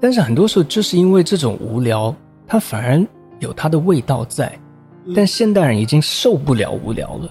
[0.00, 2.14] 但是很多时候就是因为这种无聊，
[2.46, 3.06] 它反而
[3.38, 4.50] 有它的味道在。
[5.14, 7.30] 但现代人已经受不了无聊了。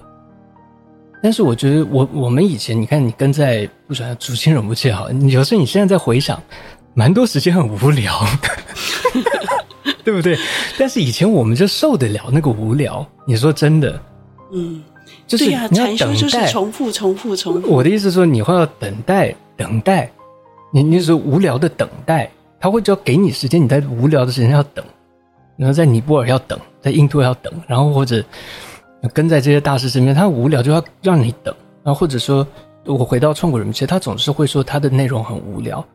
[1.21, 6.41] 但是我觉得我，我我们以前，你看你跟在不喜欢竹青仁波切好，你有时候你现在在回想，
[6.93, 8.25] 蛮多时间很无聊，
[10.05, 10.37] 对不对？
[10.77, 13.05] 但是以前我们就受得了那个无聊。
[13.25, 14.01] 你说真的？
[14.53, 14.81] 嗯，
[15.27, 17.67] 就是你要等待，就是重复、重复、重复。
[17.69, 20.09] 我的意思是说，你会要等待、等待。
[20.71, 24.85] 你你说无聊的等待，他会就要给你时间，你在无聊的时间要等，
[25.57, 28.23] 然后在尼泊尔要等，在印度要等，然后或者。
[29.13, 32.45] 跟在这些大师身边，他无聊就要让你等，然后或者说，
[32.85, 35.85] 我回到创古仁波切，他总是会说他的内容很无聊。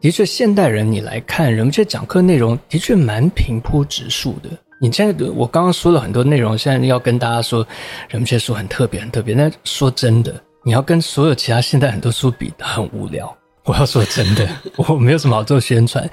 [0.00, 4.50] 的确，现代人你来看仁波切讲课内容的确蛮平铺直述的。
[4.80, 7.66] 你现在我刚刚说了很多内容，现在要跟大家说
[8.08, 9.34] 仁波切书很特别，很特别。
[9.34, 13.34] 那说真的，你要跟所有其他现代很多书比，很无聊。
[13.64, 14.46] 我要说真的，
[14.76, 16.08] 我没有什么好做宣传，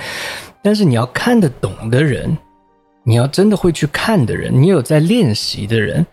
[0.63, 2.37] 但是你要看得懂的人，
[3.03, 6.05] 你要真的会去看的人，你有在练习的人。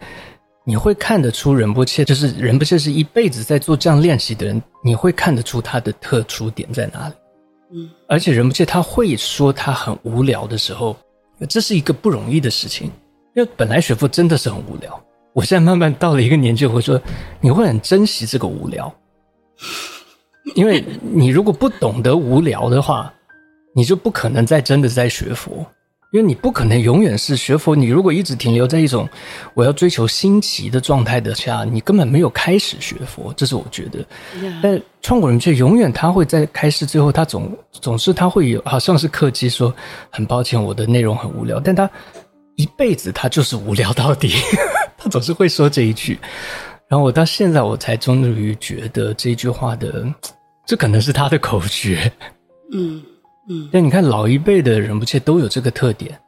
[0.69, 7.15] 你会看得出仁波切，就是仁波切是一辈子在做这样练习的人，你会看得出他的特殊点在哪里。
[7.73, 10.95] 嗯，而且仁波切他会说他很无聊的时候，
[11.49, 12.91] 这是一个不容易的事情，
[13.35, 15.03] 因为本来学佛真的是很无聊。
[15.33, 17.01] 我现在慢慢到了一个年纪，我会说
[17.41, 18.95] 你会很珍惜这个无聊，
[20.55, 23.11] 因为你如果不懂得无聊的话，
[23.75, 25.67] 你就不可能再真的在学佛。
[26.11, 29.07] 因为你不可能永远是学佛，你如果一直停留在一种
[29.53, 34.03] 我要追求新奇的状态的下，你根本没有开始学佛，这是我觉得。
[34.63, 39.75] 但创古人却永远他会在开始最后，他总总是他会有好像是客气说
[40.09, 41.89] 很抱歉我的内容很无聊，但他
[42.57, 44.33] 一辈子他就是无聊到底，
[44.97, 46.19] 他总是会说这一句。
[46.89, 50.07] 然后我到现在我才终于觉得这句话的，
[50.67, 52.11] 这可能是他的口诀。
[52.73, 53.03] 嗯。
[53.49, 56.19] 嗯，但你看老一辈的人不切都有这个特点，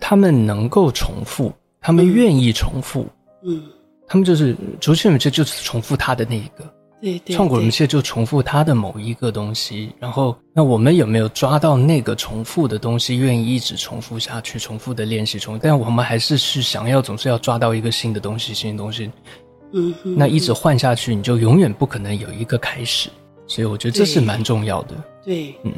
[0.00, 3.06] 他们能够重复，他们愿意重复，
[3.44, 3.62] 嗯，
[4.06, 6.64] 他们就是竹青仁波切就是重复他的那一个，
[7.00, 19.10] 对对，创古人切就重复他的某一个东西，然后那我们有没有抓到那个重复的东西，愿意一直重复下去，重复的练习，重复，但我们还是是想要总是要抓到一个新的东西，新的东西，
[19.72, 23.10] 嗯，那一直换下去，你就永远不可能有一个开始，
[23.48, 24.94] 所以我觉得这是蛮重要的，
[25.24, 25.54] 对，对。
[25.64, 25.72] 嗯。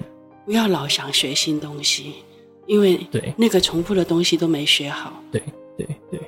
[0.44, 2.14] 不要老想学新东西，
[2.66, 5.22] 因为对那个重复的东西都没学好。
[5.32, 5.42] 对
[5.76, 6.20] 对对，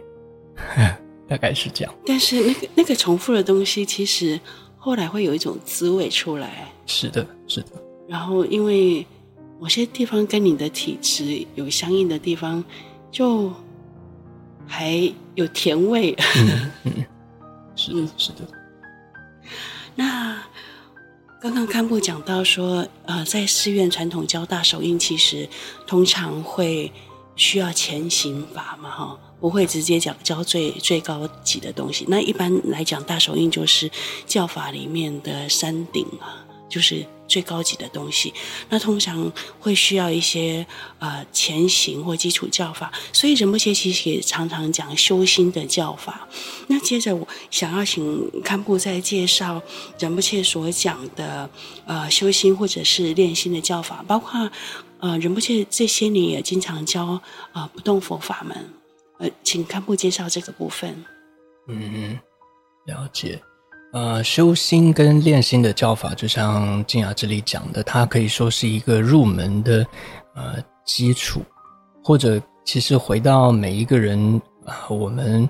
[1.29, 1.95] 大概是这样。
[2.05, 4.41] 但是那个那个重复的东西，其实
[4.77, 6.73] 后来会有一种滋味出来。
[6.87, 7.69] 是的，是的。
[8.09, 9.05] 然后因为
[9.59, 12.65] 某些地方跟你的体质有相应的地方，
[13.11, 13.53] 就
[14.67, 16.15] 还有甜味。
[16.37, 17.07] 嗯嗯，
[17.75, 18.49] 是的，是的。
[19.95, 20.43] 那
[21.39, 25.49] 刚刚堪布讲到说，呃，在寺院传统教大手印，其实
[25.87, 26.91] 通常会
[27.37, 32.07] 需要前行法嘛，哈，不会直接讲教最最高级的东西。
[32.09, 33.91] 那一般来讲，大手印就是
[34.27, 37.07] 教法里面的山顶啊，就是。
[37.29, 38.33] 最高级的东西，
[38.69, 40.65] 那通常会需要一些
[41.01, 46.29] 呃前行或基础教法，所以仁波切其实也常常讲修心的教法。
[46.69, 49.61] 那接着我想要请堪布再介绍
[49.99, 51.51] 仁波切所讲的
[51.85, 54.49] 呃修心或者是练心的教法，包括
[55.01, 57.23] 呃仁波切这些年也经常教啊、
[57.55, 58.71] 呃、不动佛法门，
[59.19, 61.05] 呃，请堪布介绍这个部分。
[61.67, 62.17] 嗯，
[62.85, 63.43] 了解。
[63.97, 69.87] 呃，修心跟练心的教法，就像静雅这里讲的，它可以说是一个入门的
[70.35, 71.41] 呃基础，
[72.05, 75.49] 或者其实回到每一个人啊、我们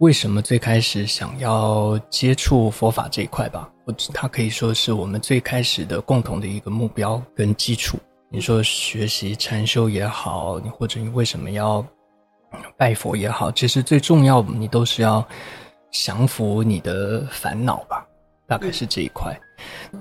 [0.00, 7.96] 为什么最开始想要接触佛法这一块吧，或者它可以说是我们最开始的共同的一个目标跟基础。
[8.28, 11.82] 你说学习禅修也好，你或者你为什么要
[12.76, 15.26] 拜佛也好，其实最重要，你都是要。
[15.90, 18.06] 降服你的烦恼吧，
[18.46, 19.38] 大概是这一块。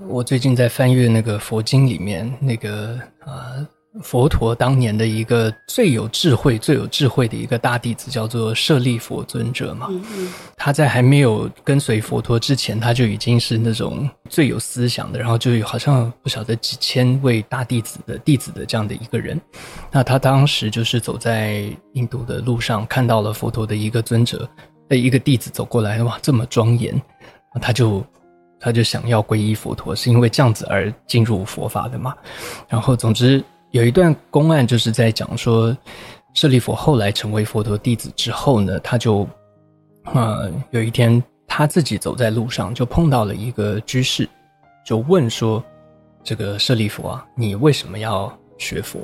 [0.08, 3.68] 我最近在翻阅那个佛经里面，那个呃，
[4.04, 9.90] 佛陀当年的一个最有智慧、最有智慧的一个大弟子，叫做舍利佛尊者嘛。
[10.56, 19.40] 他在还没有跟随佛陀之前，他就已经是那种最有思想的，然后就有好像不晓得几千位大弟子的弟子的这样的一个人。
[19.92, 21.64] 那他当时就是走在
[21.94, 24.48] 印度的路上，看到了佛陀的一个尊者。
[24.88, 27.00] 被一个弟子走过来，哇，这么庄严，
[27.62, 28.04] 他就
[28.60, 32.16] 他就想要皈依佛陀，是因为这样子而进入佛法的嘛。
[32.68, 35.76] 然后，总之有一段公案，就是在讲说，
[36.34, 39.24] 舍利弗后来成为佛陀弟子之后呢，他就
[40.04, 44.28] 啊、呃，有一天他自己走在路上，就碰到了一个居士，
[44.86, 45.64] 就问说
[46.24, 49.00] ：“这个舍利弗啊，你为什么要学佛？”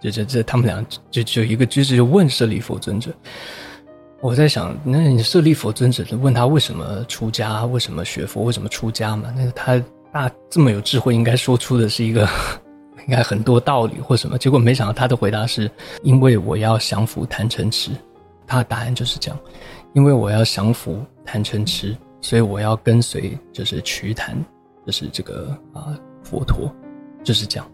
[0.00, 3.12] 这这这，他们俩就就一个居士就问舍利弗尊者。
[4.22, 9.34] 我在想，那你舍利弗尊者问他为什么出家，为什么学佛，为什么出家嘛？
[9.36, 12.22] 那他大这么有智慧，应该说出的是一个
[13.00, 14.38] 应该很多道理或什么。
[14.38, 15.68] 结果没想到他的回答是
[16.04, 17.90] 因为我要降服贪嗔痴。
[18.46, 19.36] 他的答案就是这样，
[19.92, 24.36] 因为我要降服贪嗔痴，所以我要跟随就是瞿昙，
[24.86, 26.72] 就是这个啊佛陀，
[27.24, 27.68] 就是这样。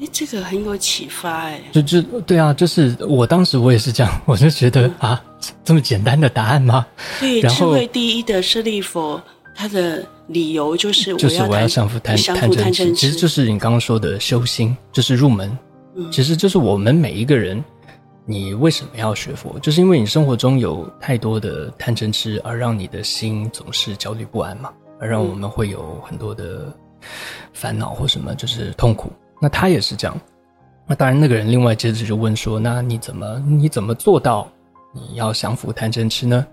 [0.00, 1.60] 哎，这个很有启发哎！
[1.72, 5.22] 就就对啊，就是我当时我也是这样，我就觉得啊，
[5.64, 6.84] 这么简单的答案吗？
[7.20, 9.22] 对，智慧第一的舍利佛，
[9.54, 15.56] 他的理由就是我要就是我要降服贪贪嗔痴，其实就是你刚刚说的修心，就是入门。
[15.94, 17.62] 嗯，其实就是我们每一个人，
[18.26, 19.56] 你为什么要学佛？
[19.60, 26.76] 就是因为你生活中有太多的贪嗔痴，而让你的心总是焦虑不安嘛，而让我们会有很多的
[27.52, 29.12] 烦恼或什么，就是痛苦。
[29.40, 30.20] 那他也是这样，
[30.86, 34.50] 那当然，那个人另外接着就问说：“那你怎么你怎么做到
[34.92, 36.46] 你要降服贪嗔痴呢？”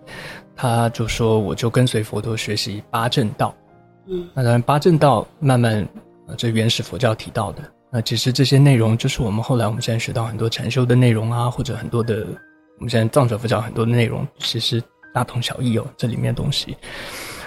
[0.56, 3.54] 他就说：“我就跟随佛陀学习八正道。”
[4.08, 5.88] 嗯，那当然，八正道慢慢
[6.38, 7.62] 这原始佛教提到的，
[7.92, 12.26] 那其实这些内容就是我们后来我们现在学到很多禅修的内容啊，或者很多的
[12.78, 14.82] 我们现在藏传佛教很多的内容，其实
[15.14, 16.76] 大同小异哦，这里面的东西。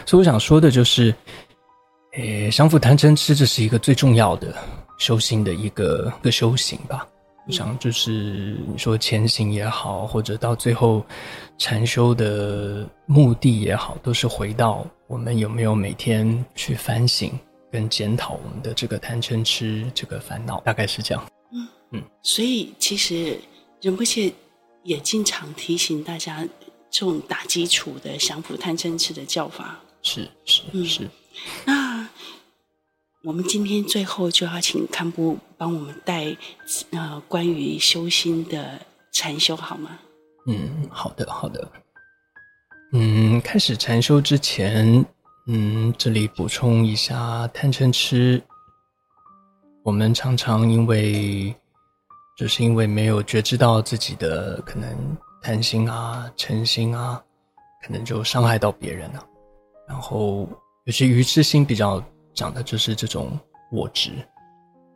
[0.07, 1.14] 所以我想说的就是，
[2.12, 4.55] 诶，降服贪嗔痴，这是一个最重要的。
[4.99, 7.07] 修心的一个一个修行吧，
[7.47, 11.05] 我想就是你说前行也好，或者到最后
[11.59, 17.30] 禅修的目的也好，都是回到我们有没有每天去反省
[17.70, 21.26] 跟检讨我们的这个贪嗔痴这个烦恼，大概是这样。
[21.53, 21.68] 嗯。
[21.90, 23.38] 嗯，所以其实
[23.80, 24.32] 仁波切
[24.82, 26.47] 也经常提醒大家，
[26.90, 30.84] 这种打基础的降服贪嗔痴的教法，是是是。
[30.84, 31.11] 是。
[31.66, 31.93] 那
[33.26, 36.36] 我们今天最后就要请堪布帮我们带
[36.90, 38.78] 呃关于修心的
[39.12, 39.98] 禅修好吗？
[40.46, 41.66] 嗯，好的，好的。
[42.92, 45.02] 嗯，开始禅修之前，
[45.46, 48.42] 嗯，这里补充一下贪嗔痴。
[49.82, 51.54] 我们常常因为
[52.36, 57.22] 就是因为没有觉知到自己的可能贪心啊、嗔心啊，
[57.82, 59.26] 可能就伤害到别人了。
[59.88, 60.46] 然后
[60.84, 62.04] 有些愚痴心比较。
[62.35, 63.39] 讲的就是这种
[63.70, 64.11] 我执，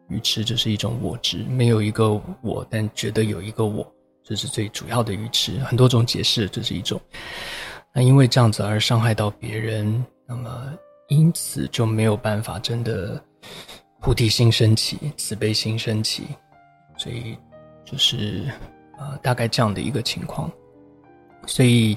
[0.08, 3.86] 愚痴就是一种我执，没有一个我，但觉得有一个我，
[4.24, 5.58] 这是最主要的愚痴。
[5.60, 7.00] 很多种解释，这是一种。
[7.94, 10.72] 那因为这样子而伤害到别人，那么
[11.08, 13.22] 因此就没有办法真的
[14.00, 16.24] 菩提心升起，慈悲心升起，
[16.96, 17.36] 所以
[17.84, 18.44] 就是
[18.98, 20.50] 呃大概这样的一个情况。
[21.46, 21.96] 所以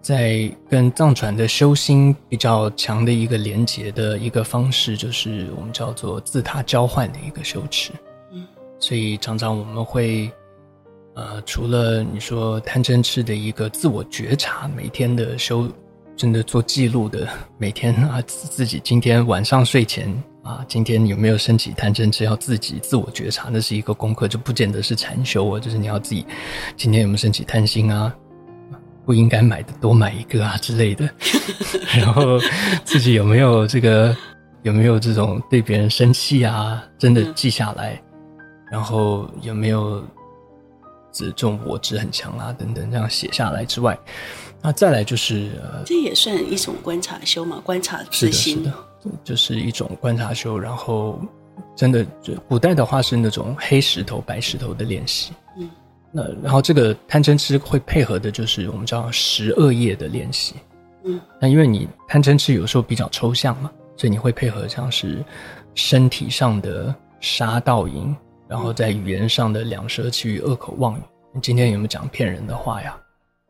[0.00, 7.92] 在跟藏传的修心比较强的一个连接的一个方式，就是我们叫做自他交换的一个修持。
[8.32, 8.46] 嗯，
[8.78, 10.30] 所以常常我们会。
[11.16, 15.68] 呃，除了你说贪嗔痴的一个自我觉察，每天的修，
[16.16, 17.28] 真的做记录的，
[17.58, 20.08] 每天啊自己今天晚上睡前
[20.44, 26.24] 啊，今天有没有升起贪嗔痴，要自己自我觉察，那是一个功课，就不见得是禅修啊，就是你要自己
[26.76, 28.14] 今天有没有升起贪心啊，
[29.10, 31.10] 不应该买的多买一个啊之类的，
[31.98, 32.38] 然后
[32.84, 34.16] 自己有没有这个
[34.62, 38.00] 有没有这种对别人生气啊，真的记下来，
[38.70, 40.00] 然后有没有。
[41.12, 43.98] 这种我执很强啊，等等，这样写下来之外，
[44.62, 48.70] 那再来就是，呃，这也算一种观察修嘛，观察自心，是的，
[49.02, 50.56] 是的，就是一种观察修。
[50.56, 51.20] 然后，
[51.74, 55.32] 真的，就古代的话是那种黑石头、白石头的练习。
[55.58, 55.68] 嗯，
[56.12, 60.54] 那然后这个贪嗔痴会配合的就是我们叫十二业的练习。
[61.04, 65.24] 嗯，那因为你贪嗔痴有时候比较抽象嘛，所以你会配合像是
[65.74, 68.14] 身体上的杀盗淫。
[68.48, 71.02] 然后在语言上的两舌其语恶口妄语，
[71.32, 72.98] 你今天有没有讲骗人的话呀？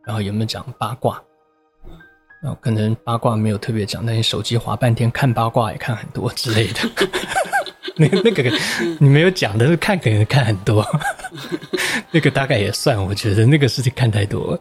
[0.04, 1.18] 然后有没有讲八卦？
[2.42, 6.80] 然后可能八卦没有特别讲，但你手机滑半天看八卦也看很多之类的。
[7.96, 8.50] 那那个
[8.98, 10.84] 你没有讲，但是看可能看很多。
[12.10, 14.58] 那个大概也算，我觉得那个事情看太多。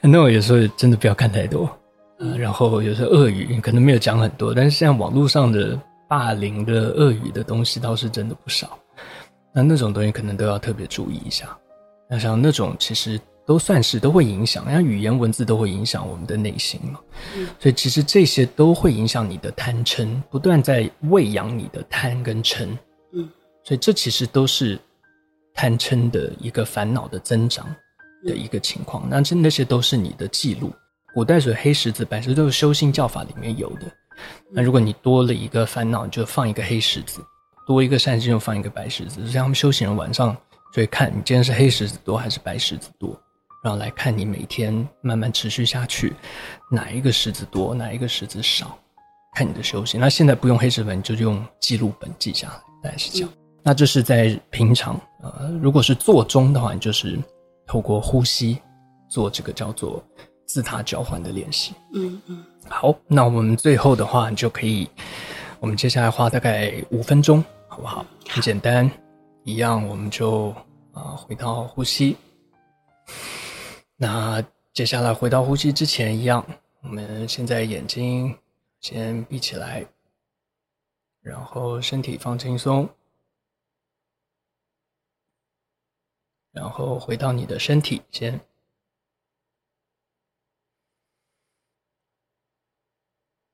[0.00, 1.70] 那我有时候真的不要看太多。
[2.18, 5.78] 嗯，然后有时候恶语可能没有讲很多，但是像网络上的
[6.08, 8.78] 霸凌的恶语的东西倒是真的不少。
[9.54, 11.46] 那那种东西可能都要特别注意一下。
[12.08, 13.18] 那像那种其实
[13.50, 17.00] 都算是都会影响，像语言文字都会影响我们的内心嘛。
[17.34, 17.48] 嗯。
[17.58, 22.68] 所以其实这些都会影响你的贪嗔，不断在喂养你的贪跟嗔。
[23.12, 23.28] 嗯。
[23.64, 24.78] 所以这其实都是
[25.52, 27.66] 贪嗔的一个烦恼的增长
[28.24, 29.04] 的一个情况。
[29.10, 30.72] 那这那些都是你的记录。
[31.12, 33.90] 古代所谓黑石子、白石子都是修心教法里面有的。
[34.52, 37.20] 那如果你多了一个烦恼，你就放一个黑石子。
[37.66, 40.36] 多一个善心，就放一个白石子，就像他们修行人晚上
[40.72, 43.20] 就会看你今天是黑石子多还是白石子多，
[43.62, 46.14] 然后来看你每天慢慢持续下去，
[46.70, 48.78] 哪一个石子多，哪一个石子少，
[49.34, 50.00] 看你的修行。
[50.00, 53.28] 那现在不用黑石本，就用记录本记下来，大概是这样。
[53.30, 57.18] 嗯、那这是在平常，呃，如果是坐中的话，你就是
[57.66, 58.58] 透过呼吸
[59.08, 60.02] 做这个叫做
[60.46, 61.74] 自他交换的练习。
[61.94, 62.44] 嗯嗯。
[62.68, 64.88] 好，那我们最后的话，你就可以，
[65.58, 67.44] 我们接下来花大概五分钟。
[67.72, 68.04] 好不好？
[68.28, 68.90] 很简单，
[69.44, 70.48] 一样，我们就
[70.92, 72.16] 啊回到呼吸。
[74.02, 74.40] 那
[74.72, 76.42] 接下来回到呼吸之前，一样，
[76.80, 78.34] 我们现在眼睛
[78.80, 79.86] 先闭起来，
[81.20, 82.88] 然后身体放轻松，
[86.50, 88.40] 然后回到你的身体先。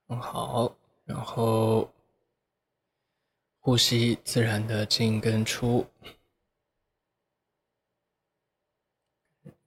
[0.06, 0.72] 很好，
[1.04, 1.92] 然后。
[3.58, 5.84] 呼吸自然的进跟出，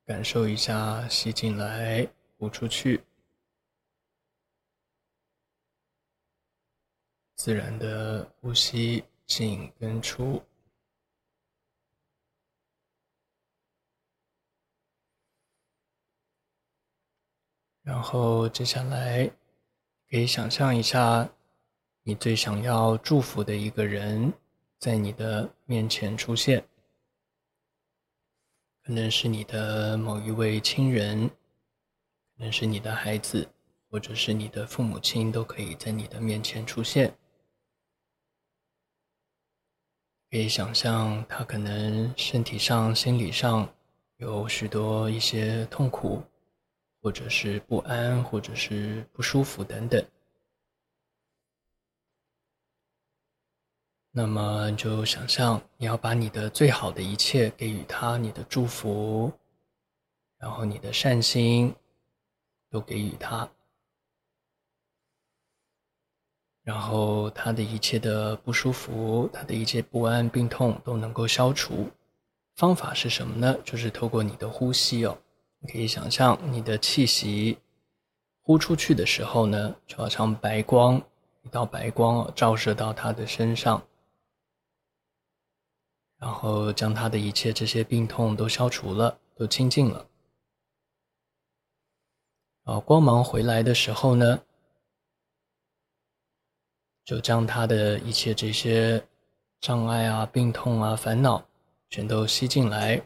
[0.09, 2.99] 感受一下吸进来，呼出去，
[7.35, 10.41] 自然的呼吸进跟出，
[17.83, 19.27] 然后接下来
[20.09, 21.29] 可以想象一下。
[22.01, 24.33] 你最想要祝福的一个人，
[24.79, 26.67] 在你的面前出现，
[28.89, 33.47] 可能是你的某一位亲人，可能是你的孩子，
[33.87, 37.13] 或者是你的父母亲，都可以在你的面前出现。
[40.31, 43.71] 可以想象他可能身体上、心理上
[44.17, 46.23] 有许多一些痛苦，
[46.99, 50.03] 或者是不安，或者是不舒服等等。
[54.11, 59.31] 那么就想象你要把你的最好的一切给予他，你的祝福，
[60.39, 61.73] 然后你的善心
[62.71, 63.47] 都给予他，
[66.63, 71.87] 然后他的一切的不舒服，他的一切不安、病痛都能够消除。
[72.55, 73.55] 方法是什么呢？
[73.63, 75.15] 就是透过你的呼吸哦，
[75.59, 77.59] 你可以想象你的气息
[78.41, 80.99] 呼出去的时候呢，就好像白光，
[81.43, 83.81] 一道白光，照射到他的身上。
[86.19, 90.05] 然后将他的一切这些病痛都消除了，都清净了。
[92.65, 94.43] 然后光芒回来的时候呢，
[97.05, 99.03] 就将他的一切这些
[99.61, 101.43] 障碍啊、病痛啊、烦恼，
[101.89, 103.01] 全都吸进来，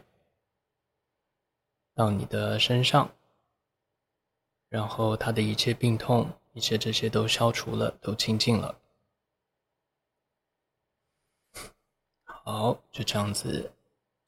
[1.94, 3.10] 到你的身上。
[4.68, 8.76] 然后他的一切病痛，一切这些都消除了，都清净了。
[12.46, 13.72] 好，就这样子，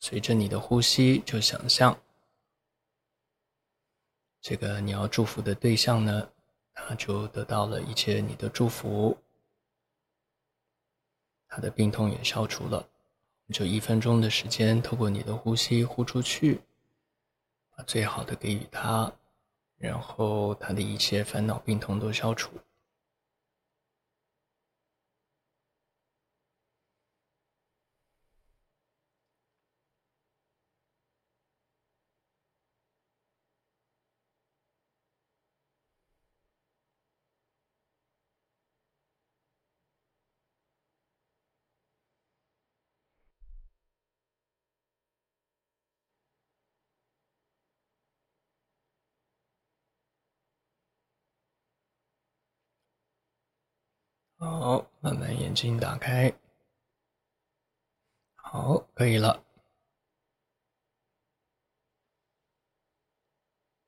[0.00, 1.94] 随着你的呼吸，就想象
[4.40, 6.26] 这个你要祝福的对象呢，
[6.72, 9.18] 他就得到了一切你的祝福，
[11.46, 12.88] 他的病痛也消除了。
[13.52, 16.62] 就一分钟的时间，透过你的呼吸呼出去，
[17.76, 19.12] 把最好的给予他，
[19.76, 22.50] 然后他的一切烦恼病痛都消除。
[54.46, 56.32] 好，慢慢眼睛打开。
[58.36, 59.42] 好，可以了。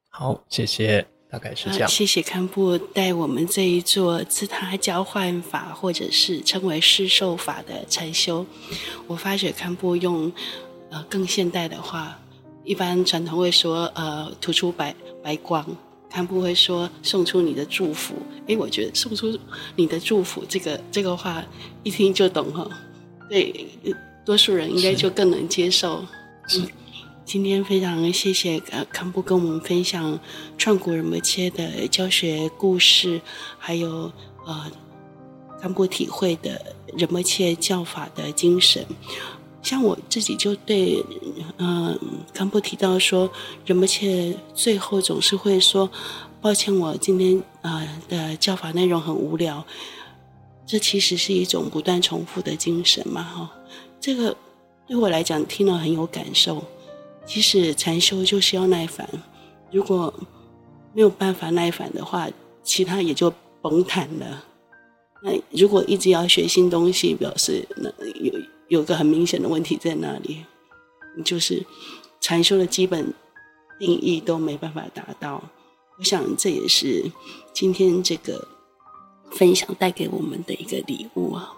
[0.08, 1.88] 好，谢谢，大概是这样。
[1.88, 8.44] 谢谢堪布带我们这一座自他交换法，或者是称为施受法的禅修。
[9.06, 10.32] 我发觉堪布用
[10.90, 12.18] 呃更现代的话，
[12.64, 14.92] 一般传统会说呃吐出白
[15.22, 15.64] 白光。
[16.10, 18.14] 堪布会说送出你的祝福，
[18.46, 19.38] 哎，我觉得送出
[19.76, 21.44] 你的祝福这个这个话
[21.82, 22.68] 一听就懂哈，
[23.28, 23.68] 对，
[24.24, 26.04] 多数人应该就更能接受。
[26.54, 26.66] 嗯，
[27.24, 30.18] 今天非常谢谢呃堪布跟我们分享
[30.56, 33.20] 创古仁波切的教学故事，
[33.58, 34.10] 还有
[34.46, 34.70] 呃
[35.60, 38.84] 堪布体会的仁波切教法的精神。
[39.68, 41.04] 像我自己就对，
[41.58, 42.00] 嗯、呃，
[42.32, 43.30] 堪布提到说，
[43.66, 45.90] 人们却最后总是会说，
[46.40, 49.62] 抱歉，我今天、呃、的教法内容很无聊。
[50.64, 53.50] 这其实是一种不断重复的精神嘛，哈。
[54.00, 54.34] 这个
[54.86, 56.64] 对我来讲听了很有感受。
[57.26, 59.06] 其实禅修就是要耐烦，
[59.70, 60.14] 如果
[60.94, 62.26] 没有办法耐烦的话，
[62.62, 64.44] 其他也就甭谈了。
[65.22, 68.32] 那如果一直要学新东西，表示那有。
[68.68, 70.44] 有个很明显的问题在那里，
[71.24, 71.64] 就是
[72.20, 73.12] 禅修的基本
[73.78, 75.42] 定义都没办法达到。
[75.98, 77.10] 我想这也是
[77.52, 78.46] 今天这个
[79.32, 81.52] 分享带给我们的一个礼物啊！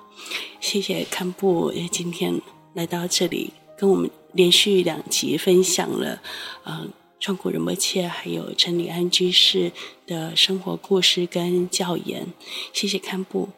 [0.60, 2.40] 谢谢堪布也今天
[2.74, 6.22] 来到这里，跟我们连续两集分享了
[6.64, 6.88] 呃
[7.18, 9.72] 创古仁波切还有陈履安居士
[10.06, 12.28] 的生活故事跟教言。
[12.72, 13.50] 谢谢堪布，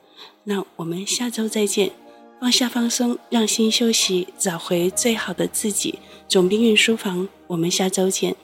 [0.44, 2.01] 那我们下周再见。
[2.42, 6.00] 放下放松，让心休息，找回最好的自己。
[6.26, 8.34] 总兵运书房，我们下周见。